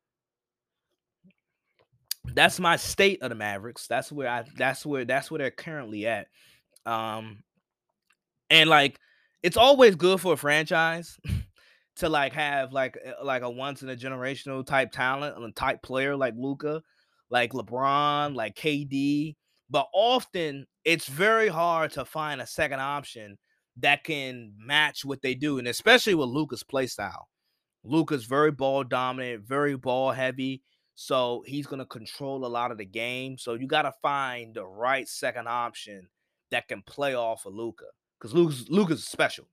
[2.25, 3.87] That's my state of the Mavericks.
[3.87, 6.29] That's where I that's where that's where they're currently at.
[6.87, 7.43] Um
[8.51, 8.99] and like
[9.43, 11.18] it's always good for a franchise
[11.97, 15.53] to like have like eh, like a once in a generational type talent and a
[15.53, 16.83] type player like Luka,
[17.31, 19.37] like LeBron, like KD.
[19.70, 23.39] But often it's very hard to find a second option
[23.79, 27.29] that can match what they do, and especially with Luka's play style.
[27.85, 30.62] Luka's very ball dominant, very ball heavy.
[31.03, 33.36] So he's going to control a lot of the game.
[33.36, 36.07] So you got to find the right second option
[36.53, 37.86] that can play off of Luka
[38.20, 39.48] because Luka's Luka's special.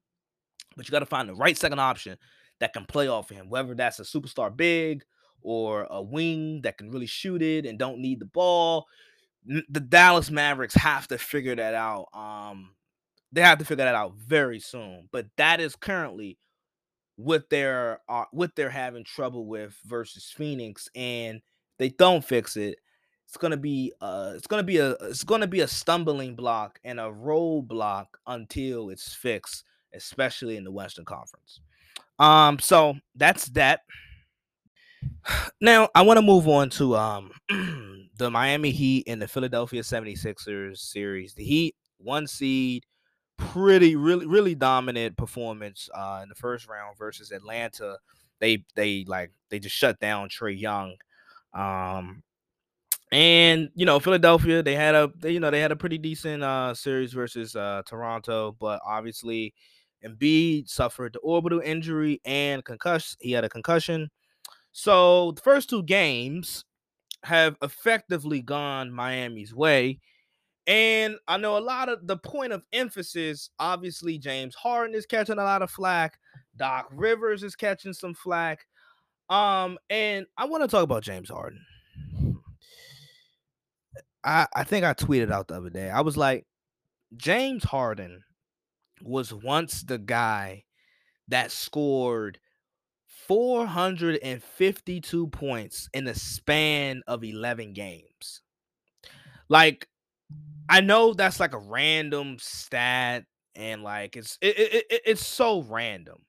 [0.77, 2.19] But you got to find the right second option
[2.59, 5.03] that can play off of him, whether that's a superstar big
[5.41, 8.85] or a wing that can really shoot it and don't need the ball.
[9.43, 12.09] The Dallas Mavericks have to figure that out.
[12.13, 12.75] Um,
[13.31, 15.09] they have to figure that out very soon.
[15.11, 16.37] But that is currently
[17.19, 21.41] what they're uh, what they're having trouble with versus Phoenix, and
[21.77, 22.77] they don't fix it.
[23.27, 26.97] It's gonna be uh it's gonna be a it's gonna be a stumbling block and
[26.97, 31.59] a roadblock until it's fixed, especially in the Western Conference.
[32.19, 33.81] Um, so that's that.
[35.61, 37.31] Now I want to move on to um
[38.17, 41.33] the Miami Heat and the Philadelphia 76ers series.
[41.33, 42.85] The Heat, one seed,
[43.39, 47.97] pretty really really dominant performance uh in the first round versus Atlanta.
[48.39, 50.95] They they like they just shut down Trae Young.
[51.53, 52.23] Um
[53.11, 56.43] and you know Philadelphia they had a they, you know they had a pretty decent
[56.43, 59.53] uh series versus uh Toronto, but obviously
[60.05, 63.17] Embiid suffered the orbital injury and concussion.
[63.21, 64.09] He had a concussion.
[64.71, 66.65] So the first two games
[67.23, 69.99] have effectively gone Miami's way.
[70.69, 75.39] And I know a lot of the point of emphasis, obviously, James Harden is catching
[75.39, 76.19] a lot of flack.
[76.55, 78.67] Doc Rivers is catching some flack.
[79.29, 81.65] Um, and I want to talk about James Harden.
[84.23, 85.89] I, I think I tweeted out the other day.
[85.89, 86.45] I was like,
[87.17, 88.23] James Harden
[89.01, 90.65] was once the guy
[91.29, 92.37] that scored
[93.27, 98.41] 452 points in the span of 11 games.
[99.47, 99.87] Like
[100.69, 105.63] I know that's like a random stat and like it's it, it, it, it's so
[105.63, 106.21] random.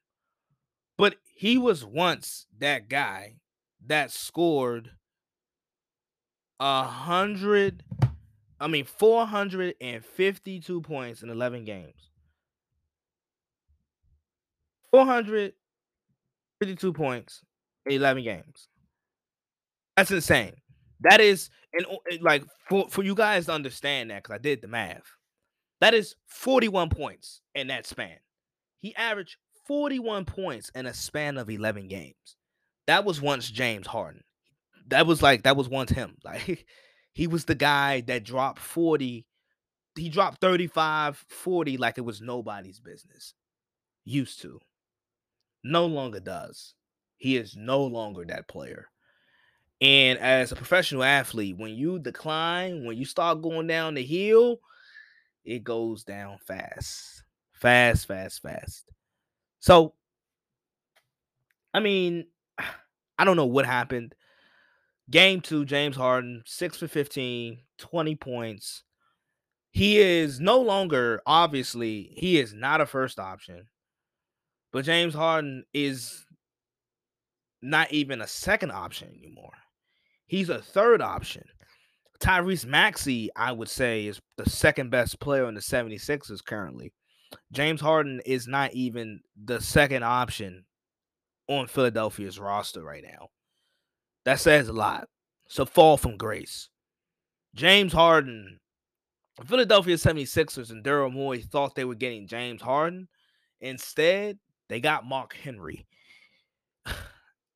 [0.97, 3.37] But he was once that guy
[3.87, 4.91] that scored
[6.59, 7.85] a hundred,
[8.59, 12.11] I mean 452 points in 11 games.
[14.91, 17.43] 452 points
[17.87, 18.69] in 11 games.
[19.97, 20.55] That's insane.
[21.01, 21.87] That is, and
[22.21, 25.05] like for, for you guys to understand that, because I did the math,
[25.81, 28.19] that is 41 points in that span.
[28.81, 32.37] He averaged 41 points in a span of 11 games.
[32.87, 34.23] That was once James Harden.
[34.89, 36.17] That was like, that was once him.
[36.25, 36.67] Like,
[37.13, 39.27] he was the guy that dropped 40.
[39.97, 43.35] He dropped 35, 40 like it was nobody's business.
[44.05, 44.61] Used to.
[45.63, 46.75] No longer does.
[47.17, 48.87] He is no longer that player.
[49.81, 54.61] And as a professional athlete, when you decline, when you start going down the hill,
[55.45, 57.23] it goes down fast.
[57.53, 58.85] Fast, fast, fast.
[59.61, 59.95] So,
[61.73, 62.27] I mean,
[63.19, 64.15] I don't know what happened.
[65.11, 68.85] Game two, James Harden, 6 for 15, 20 points.
[69.73, 73.67] He is no longer, obviously, he is not a first option.
[74.73, 76.25] But James Harden is
[77.63, 79.53] not even a second option anymore.
[80.31, 81.43] He's a third option.
[82.21, 86.93] Tyrese Maxey, I would say, is the second best player in the 76ers currently.
[87.51, 90.67] James Harden is not even the second option
[91.49, 93.31] on Philadelphia's roster right now.
[94.25, 95.09] That says a lot.
[95.59, 96.69] A fall from grace.
[97.57, 98.61] James Harden,
[99.45, 103.09] Philadelphia 76ers and Daryl Morey thought they were getting James Harden.
[103.61, 105.89] Instead, they got Mark Henry.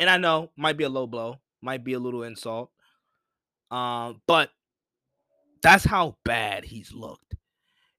[0.00, 2.70] And I know might be a low blow, might be a little insult.
[3.70, 4.50] Um, but
[5.62, 7.34] that's how bad he's looked.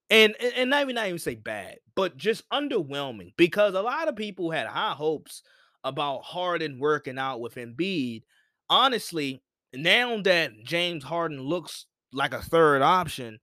[0.09, 4.15] And, and not even not even say bad, but just underwhelming because a lot of
[4.15, 5.41] people had high hopes
[5.83, 8.23] about Harden working out with Embiid.
[8.69, 9.41] honestly,
[9.73, 13.39] now that James Harden looks like a third option,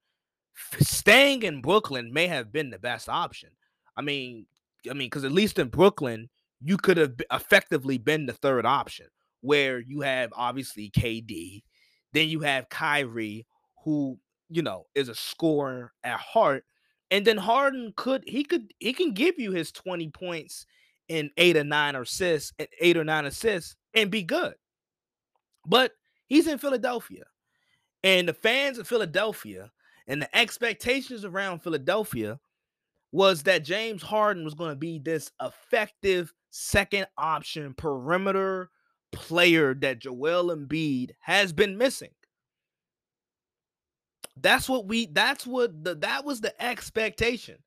[0.81, 3.51] staying in Brooklyn may have been the best option.
[3.97, 4.47] I mean,
[4.89, 9.07] I mean, because at least in Brooklyn, you could have effectively been the third option,
[9.43, 11.63] where you have obviously KD,
[12.13, 13.47] then you have Kyrie,
[13.85, 14.19] who
[14.49, 16.65] you know is a scorer at heart,
[17.11, 20.65] and then Harden could he could he can give you his twenty points
[21.09, 24.55] and eight or nine assists, eight or nine assists, and be good.
[25.67, 25.93] But
[26.27, 27.25] he's in Philadelphia,
[28.03, 29.71] and the fans of Philadelphia
[30.07, 32.39] and the expectations around Philadelphia
[33.13, 38.71] was that James Harden was going to be this effective second option perimeter
[39.13, 42.11] player that Joel Embiid has been missing.
[44.37, 47.59] That's what we that's what the that was the expectation.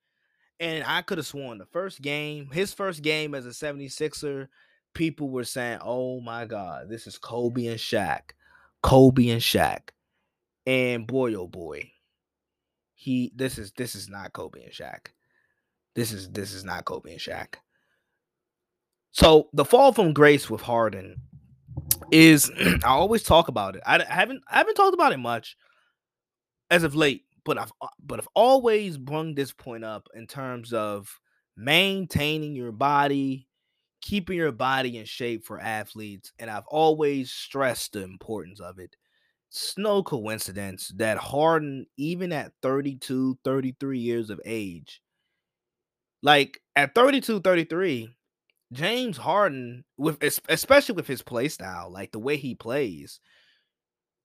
[0.59, 4.47] And I could have sworn the first game, his first game as a 76er,
[4.93, 8.31] people were saying, "Oh my god, this is Kobe and Shaq."
[8.81, 9.89] Kobe and Shaq.
[10.67, 11.91] And boy oh boy,
[12.93, 15.07] he this is this is not Kobe and Shaq.
[15.95, 17.55] This is this is not Kobe and Shaq.
[19.11, 21.17] So the fall from grace with Harden
[22.11, 22.51] is
[22.83, 23.83] I always talk about it.
[23.85, 25.57] I, haven't I haven't talked about it much
[26.69, 30.73] as of late, but I've uh, but I've always brung this point up in terms
[30.73, 31.19] of
[31.57, 33.47] maintaining your body,
[34.01, 38.95] keeping your body in shape for athletes, and I've always stressed the importance of it.
[39.49, 45.01] It's no coincidence that Harden, even at 32, 33 years of age,
[46.21, 48.09] like at 32, 33,
[48.71, 53.19] James Harden, with especially with his play style, like the way he plays,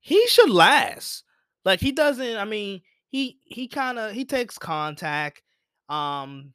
[0.00, 1.24] he should last.
[1.64, 5.42] Like he doesn't, I mean, he he kind of he takes contact.
[5.88, 6.54] Um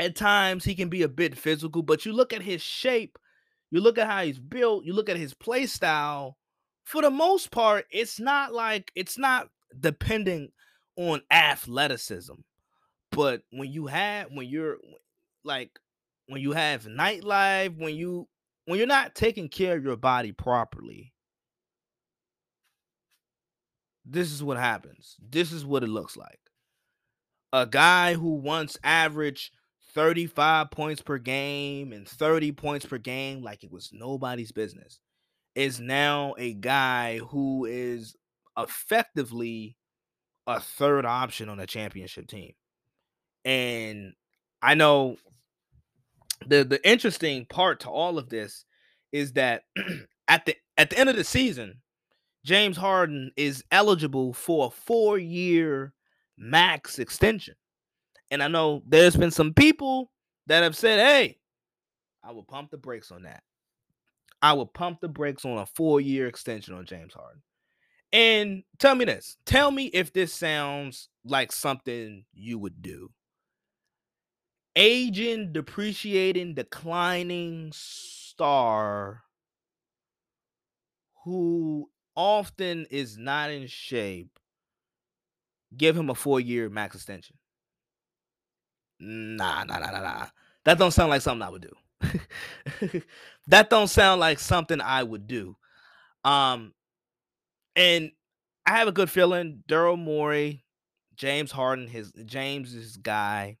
[0.00, 3.18] at times he can be a bit physical, but you look at his shape,
[3.70, 6.36] you look at how he's built, you look at his play style,
[6.84, 9.48] for the most part, it's not like it's not
[9.78, 10.50] depending
[10.96, 12.34] on athleticism.
[13.10, 14.78] But when you have when you're
[15.44, 15.78] like
[16.26, 18.28] when you have nightlife, when you
[18.66, 21.12] when you're not taking care of your body properly,
[24.04, 25.16] this is what happens.
[25.20, 26.38] This is what it looks like.
[27.52, 29.52] A guy who once averaged
[29.94, 34.98] 35 points per game and 30 points per game like it was nobody's business
[35.54, 38.16] is now a guy who is
[38.58, 39.76] effectively
[40.46, 42.52] a third option on a championship team.
[43.44, 44.14] And
[44.60, 45.16] I know
[46.46, 48.64] the the interesting part to all of this
[49.12, 49.62] is that
[50.28, 51.80] at the at the end of the season,
[52.44, 55.92] James Harden is eligible for a 4-year
[56.36, 57.54] max extension.
[58.30, 60.10] And I know there's been some people
[60.46, 61.38] that have said, "Hey,
[62.22, 63.42] I will pump the brakes on that."
[64.44, 67.40] I would pump the brakes on a four year extension on James Harden.
[68.12, 73.10] And tell me this tell me if this sounds like something you would do.
[74.76, 79.22] Aging, depreciating, declining star
[81.24, 84.38] who often is not in shape,
[85.76, 87.36] give him a four year max extension.
[89.00, 90.26] Nah, nah, nah, nah, nah.
[90.64, 93.02] That don't sound like something I would do.
[93.48, 95.56] that don't sound like something I would do.
[96.24, 96.72] Um,
[97.76, 98.12] and
[98.66, 100.64] I have a good feeling Daryl Morey,
[101.16, 103.58] James Harden, his James his guy.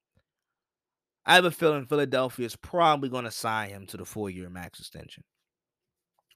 [1.26, 4.50] I have a feeling Philadelphia is probably going to sign him to the four year
[4.50, 5.24] max extension.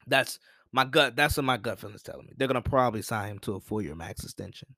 [0.07, 0.39] That's
[0.72, 1.16] my gut.
[1.16, 2.32] That's what my gut feeling is telling me.
[2.36, 4.68] They're going to probably sign him to a four year max extension.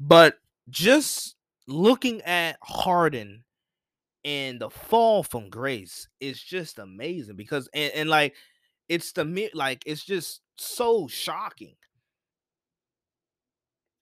[0.00, 0.36] But
[0.68, 1.36] just
[1.68, 3.44] looking at Harden
[4.24, 8.34] and the fall from grace is just amazing because and, and like
[8.88, 11.74] it's the like it's just so shocking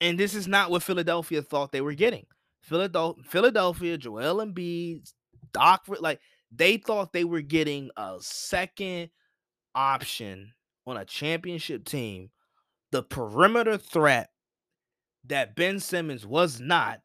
[0.01, 2.26] and this is not what Philadelphia thought they were getting.
[2.61, 5.12] Philadelphia, Philadelphia, Joel Embiid,
[5.55, 6.20] Doc, like
[6.52, 9.09] they thought they were getting a second
[9.74, 10.52] option
[10.86, 12.30] on a championship team,
[12.92, 14.30] the perimeter threat
[15.26, 17.00] that Ben Simmons was not,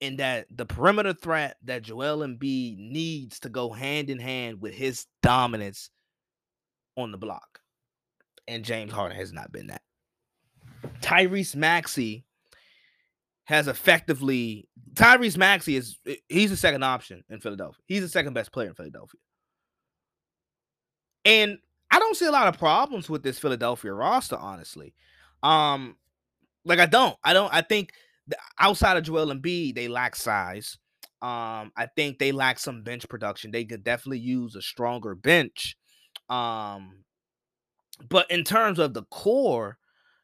[0.00, 4.74] and that the perimeter threat that Joel Embiid needs to go hand in hand with
[4.74, 5.90] his dominance
[6.96, 7.60] on the block.
[8.46, 9.82] And James Harden has not been that.
[11.00, 12.23] Tyrese Maxey
[13.44, 17.82] has effectively Tyrese Maxey is he's the second option in Philadelphia.
[17.86, 19.20] He's the second best player in Philadelphia.
[21.24, 21.58] And
[21.90, 24.94] I don't see a lot of problems with this Philadelphia roster, honestly.
[25.42, 25.96] Um,
[26.64, 27.16] like I don't.
[27.22, 27.52] I don't.
[27.52, 27.92] I think
[28.58, 30.78] outside of Joel Embiid, they lack size.
[31.22, 33.50] Um, I think they lack some bench production.
[33.50, 35.76] They could definitely use a stronger bench.
[36.28, 37.04] Um,
[38.08, 39.78] But in terms of the core,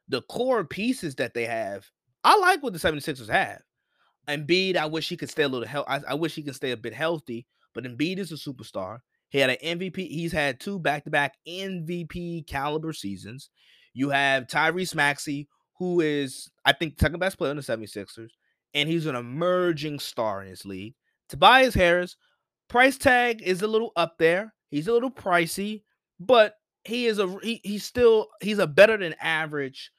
[0.08, 1.86] the core pieces that they have,
[2.24, 3.62] I like what the 76ers have.
[4.28, 5.86] Embiid, I wish he could stay a little health.
[5.88, 8.98] I, I wish he could stay a bit healthy, but Embiid is a superstar.
[9.30, 9.96] He had an MVP.
[9.96, 13.50] He's had two back-to-back MVP caliber seasons.
[13.94, 15.48] You have Tyrese Maxey,
[15.78, 18.30] who is, I think, second best player in the 76ers,
[18.74, 20.94] and he's an emerging star in this league.
[21.28, 22.16] Tobias Harris,
[22.68, 24.52] price tag is a little up there.
[24.70, 25.82] He's a little pricey,
[26.18, 26.54] but
[26.84, 29.90] he is a he, he's still he's a better than average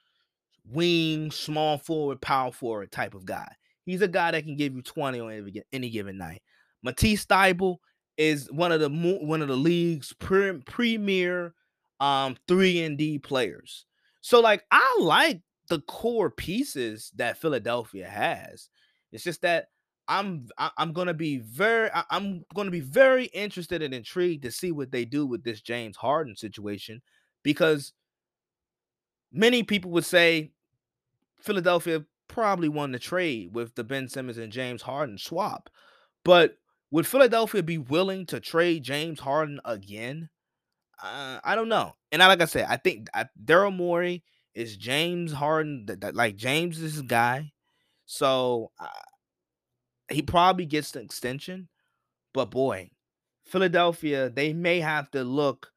[0.70, 3.52] wing, small forward, power forward type of guy.
[3.86, 6.42] He's a guy that can give you 20 on any, given night.
[6.84, 7.78] Matisse Thybulle
[8.18, 11.54] is one of the one of the league's pre- premier
[12.00, 13.86] um 3 and D players.
[14.22, 18.70] So like I like the core pieces that Philadelphia has.
[19.12, 19.68] It's just that
[20.08, 24.92] I'm I'm gonna be very I'm gonna be very interested and intrigued to see what
[24.92, 27.02] they do with this James Harden situation
[27.44, 27.94] because
[29.32, 30.52] many people would say
[31.40, 35.70] Philadelphia probably won the trade with the Ben Simmons and James Harden swap.
[36.24, 36.58] But
[36.92, 40.30] would Philadelphia be willing to trade James Harden again?
[41.02, 41.96] Uh, I don't know.
[42.12, 43.08] And I, like I said, I think
[43.44, 44.24] Daryl Morey
[44.54, 45.86] is James Harden.
[45.88, 47.52] That, that, like James is his guy,
[48.06, 48.88] so uh,
[50.10, 51.70] he probably gets the extension.
[52.34, 52.92] But boy,
[53.46, 55.72] Philadelphia, they may have to look.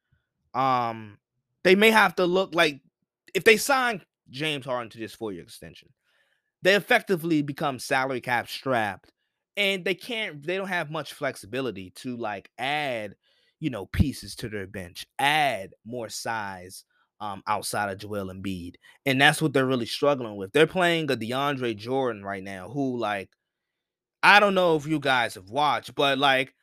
[0.53, 1.19] Um,
[1.63, 2.81] they may have to look like
[3.35, 5.89] if they sign James Harden to this four year extension,
[6.63, 9.13] they effectively become salary cap strapped
[9.57, 13.15] and they can't they don't have much flexibility to like add
[13.61, 16.85] you know pieces to their bench add more size
[17.21, 18.75] um outside of Joel Embiid
[19.07, 20.53] and that's what they're really struggling with.
[20.53, 23.31] They're playing a DeAndre Jordan right now who like
[24.23, 26.55] I don't know if you guys have watched but like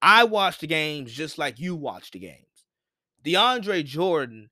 [0.00, 2.46] I watch the games just like you watch the games.
[3.24, 4.50] DeAndre Jordan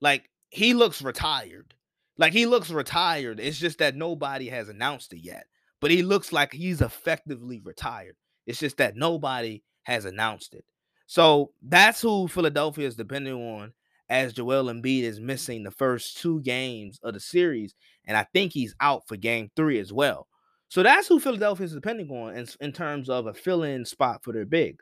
[0.00, 1.74] like he looks retired
[2.16, 3.40] like he looks retired.
[3.40, 5.46] It's just that nobody has announced it yet.
[5.80, 8.16] But he looks like he's effectively retired.
[8.46, 10.64] It's just that nobody has announced it.
[11.06, 13.72] So that's who Philadelphia is depending on
[14.08, 17.74] as Joel Embiid is missing the first two games of the series.
[18.06, 20.28] And I think he's out for game three as well.
[20.68, 24.32] So that's who Philadelphia is depending on in, in terms of a fill-in spot for
[24.32, 24.80] their big.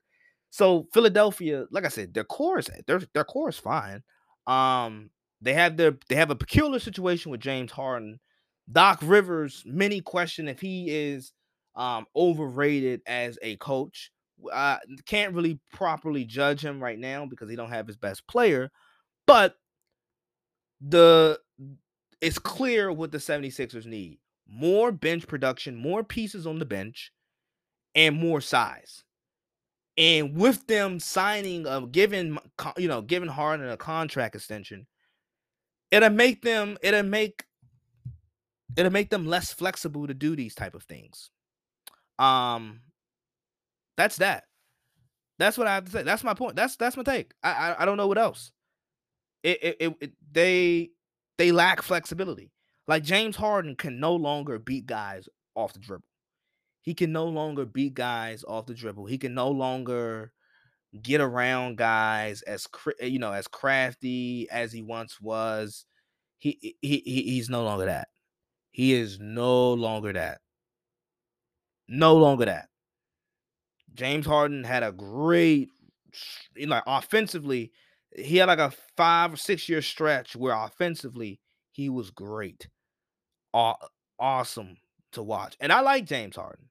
[0.50, 4.02] So Philadelphia, like I said, their core is their their core is fine.
[4.46, 5.10] Um,
[5.42, 8.20] they have their they have a peculiar situation with James Harden.
[8.70, 11.32] Doc Rivers, many question if he is
[11.74, 14.10] um, overrated as a coach.
[14.52, 18.70] I can't really properly judge him right now because he don't have his best player,
[19.26, 19.56] but
[20.80, 21.38] the
[22.20, 24.18] it's clear what the 76ers need.
[24.48, 27.12] More bench production, more pieces on the bench,
[27.94, 29.02] and more size.
[29.98, 32.38] And with them signing of giving
[32.76, 34.86] you know, giving Harden a contract extension,
[35.92, 37.44] it'll make them it'll make
[38.76, 41.30] it'll make them less flexible to do these type of things.
[42.18, 42.80] Um
[43.96, 44.44] that's that.
[45.38, 46.02] That's what i have to say.
[46.02, 46.56] That's my point.
[46.56, 47.32] That's that's my take.
[47.44, 48.50] I i, I don't know what else.
[49.44, 50.90] It, it, it, it they
[51.38, 52.50] they lack flexibility.
[52.88, 56.06] Like james harden can no longer beat guys off the dribble.
[56.80, 59.06] He can no longer beat guys off the dribble.
[59.06, 60.32] He can no longer
[61.00, 62.66] get around guys as
[63.00, 65.86] eh, you know as crafty as he once was.
[66.38, 68.08] He, he he he's no longer that.
[68.72, 70.40] He is no longer that.
[71.88, 72.68] No longer that.
[73.94, 75.68] James Harden had a great
[76.66, 77.72] like offensively,
[78.16, 81.40] he had like a five or six year stretch where offensively
[81.70, 82.68] he was great.
[83.52, 83.88] Aw-
[84.18, 84.76] awesome
[85.12, 85.56] to watch.
[85.60, 86.68] And I like James Harden,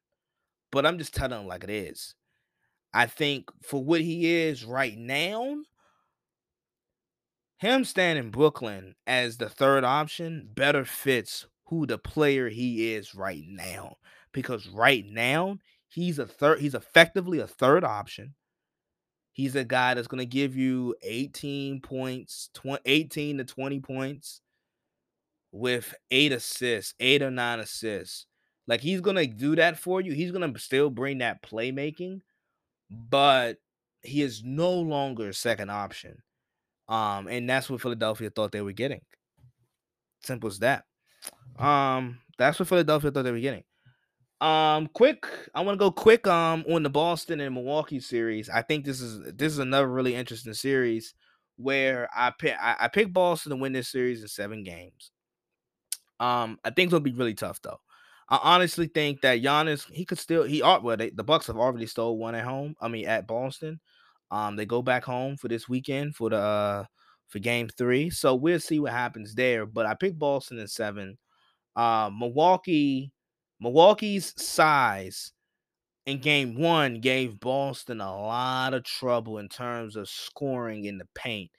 [0.71, 2.15] but I'm just telling him like it is.
[2.93, 5.57] I think for what he is right now,
[7.57, 13.15] him staying in Brooklyn as the third option better fits who the player he is
[13.15, 13.97] right now.
[14.33, 18.33] Because right now, he's a third, he's effectively a third option.
[19.33, 24.41] He's a guy that's going to give you 18 points, 20, 18 to 20 points
[25.51, 28.25] with eight assists, eight or nine assists.
[28.67, 30.13] Like he's going to do that for you.
[30.13, 32.21] He's going to still bring that playmaking,
[32.91, 33.57] but
[34.03, 36.21] he is no longer second option.
[36.89, 39.01] Um, and that's what Philadelphia thought they were getting.
[40.23, 40.83] Simple as that.
[41.57, 43.63] Um, that's what Philadelphia thought they were getting.
[44.41, 48.49] Um, quick, I want to go quick um on the Boston and Milwaukee series.
[48.49, 51.13] I think this is this is another really interesting series
[51.57, 55.11] where I pick I, I picked Boston to win this series in seven games.
[56.19, 57.79] Um, I think it'll be really tough though.
[58.31, 61.57] I honestly think that Giannis he could still he ought well they, the Bucks have
[61.57, 62.75] already stole one at home.
[62.81, 63.81] I mean at Boston.
[64.31, 66.85] Um, they go back home for this weekend for the uh,
[67.29, 68.09] for game three.
[68.09, 69.65] So we'll see what happens there.
[69.67, 71.17] But I picked Boston in seven.
[71.75, 73.11] Uh, Milwaukee,
[73.61, 75.33] Milwaukee's size
[76.05, 81.07] in game one gave Boston a lot of trouble in terms of scoring in the
[81.15, 81.51] paint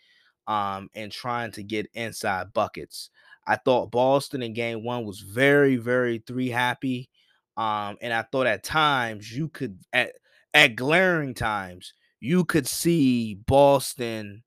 [0.47, 3.11] um, and trying to get inside buckets.
[3.47, 7.11] I thought Boston in game one was very, very three happy.
[7.57, 10.13] Um, and I thought at times you could at
[10.55, 14.45] at glaring times you could see Boston,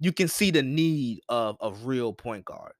[0.00, 2.72] you can see the need of a real point guard.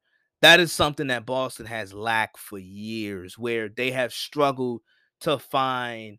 [0.43, 4.83] That is something that Boston has lacked for years, where they have struggled
[5.21, 6.19] to find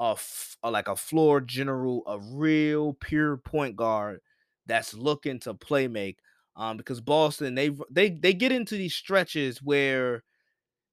[0.00, 4.20] a, f- a like a floor general, a real pure point guard
[4.66, 6.18] that's looking to play make.
[6.56, 10.22] Um, because Boston they they they get into these stretches where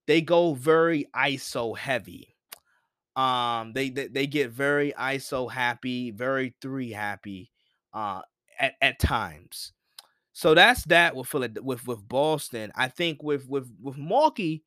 [0.08, 2.36] they go very ISO heavy.
[3.16, 7.52] Um, they they, they get very ISO happy, very three happy,
[7.94, 8.22] uh,
[8.60, 9.74] at, at times.
[10.34, 12.72] So that's that with with with Boston.
[12.76, 14.64] I think with with with Milwaukee,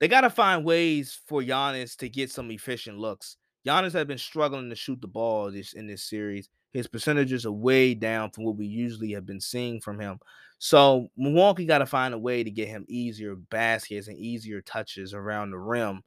[0.00, 3.36] they got to find ways for Giannis to get some efficient looks.
[3.66, 6.48] Giannis has been struggling to shoot the ball this in this series.
[6.72, 10.18] His percentages are way down from what we usually have been seeing from him.
[10.58, 15.14] So Milwaukee got to find a way to get him easier baskets and easier touches
[15.14, 16.02] around the rim.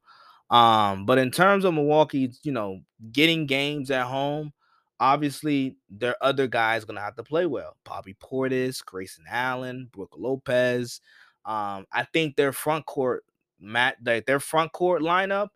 [0.50, 2.80] Um, but in terms of Milwaukee, you know,
[3.12, 4.52] getting games at home,
[4.98, 7.76] obviously their other guys gonna have to play well.
[7.84, 11.00] Bobby Portis, Grayson Allen, Brook Lopez.
[11.44, 13.24] Um, I think their front court,
[13.60, 15.48] Matt, their front court lineup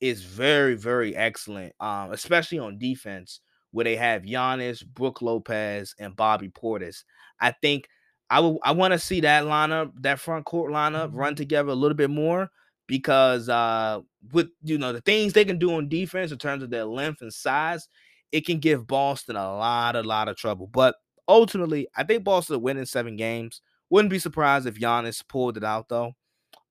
[0.00, 3.40] is very, very excellent, um, especially on defense,
[3.72, 7.04] where they have Giannis, Brook Lopez, and Bobby Portis.
[7.40, 7.88] I think
[8.28, 11.74] I would I want to see that lineup, that front court lineup, run together a
[11.74, 12.50] little bit more
[12.86, 14.00] because uh
[14.32, 17.22] with you know the things they can do on defense in terms of their length
[17.22, 17.88] and size,
[18.32, 20.66] it can give Boston a lot, a lot of trouble.
[20.66, 20.96] But
[21.28, 23.60] ultimately, I think Boston will win in seven games.
[23.90, 26.12] Wouldn't be surprised if Giannis pulled it out though.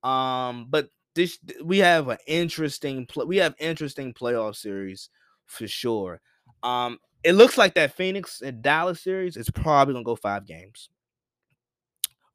[0.03, 3.25] Um, but this we have an interesting play.
[3.25, 5.09] We have interesting playoff series
[5.45, 6.21] for sure.
[6.63, 10.89] Um, it looks like that Phoenix and Dallas series is probably gonna go five games.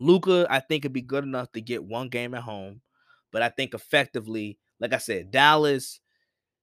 [0.01, 2.81] Luka, I think, would be good enough to get one game at home,
[3.33, 6.01] but I think effectively, like I said, Dallas,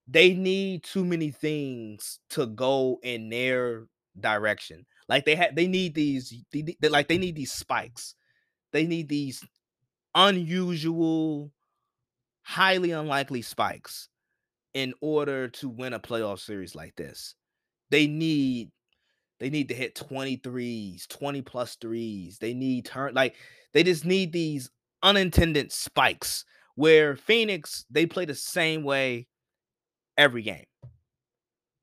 [0.06, 3.86] they need too many things to go in their
[4.18, 4.86] direction.
[5.08, 8.14] Like they had, they need these, they, they, like they need these spikes.
[8.72, 9.44] They need these
[10.14, 11.52] unusual
[12.42, 14.08] highly unlikely spikes
[14.74, 17.34] in order to win a playoff series like this.
[17.92, 18.70] They need
[19.38, 22.38] they need to hit 23s, 20 plus threes.
[22.38, 23.36] They need turn like
[23.72, 24.70] they just need these
[25.02, 29.28] unintended spikes where Phoenix they play the same way
[30.18, 30.66] every game.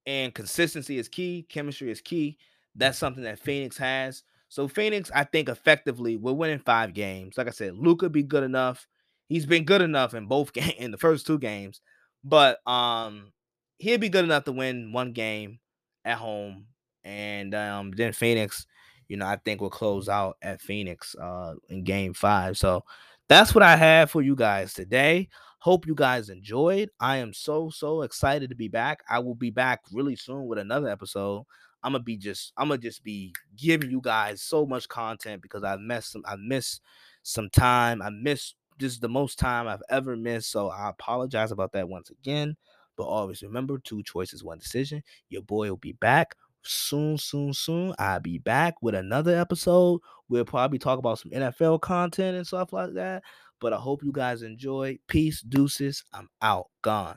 [0.05, 2.37] And consistency is key, chemistry is key.
[2.75, 4.23] That's something that Phoenix has.
[4.49, 7.37] So Phoenix, I think effectively, we're winning five games.
[7.37, 8.87] Like I said, Luka be good enough
[9.29, 11.79] he's been good enough in both game in the first two games,
[12.23, 13.31] but um
[13.77, 15.59] he'll be good enough to win one game
[16.09, 16.65] at home,
[17.03, 18.65] and um then Phoenix,
[19.07, 22.57] you know, I think will close out at Phoenix uh in game five.
[22.57, 22.83] So
[23.27, 25.29] that's what I have for you guys today.
[25.59, 26.89] Hope you guys enjoyed.
[26.99, 29.03] I am so so excited to be back.
[29.09, 31.45] I will be back really soon with another episode.
[31.83, 35.63] I'm gonna be just I'm gonna just be giving you guys so much content because
[35.63, 36.81] I missed some I missed
[37.23, 38.01] some time.
[38.01, 40.51] I missed this is the most time I've ever missed.
[40.51, 42.55] So I apologize about that once again.
[42.99, 45.01] But always remember two choices, one decision.
[45.29, 47.95] Your boy will be back soon, soon, soon.
[47.97, 50.01] I'll be back with another episode.
[50.27, 53.23] We'll probably talk about some NFL content and stuff like that.
[53.61, 54.99] But I hope you guys enjoy.
[55.07, 56.03] Peace, deuces.
[56.11, 56.67] I'm out.
[56.81, 57.15] Gone.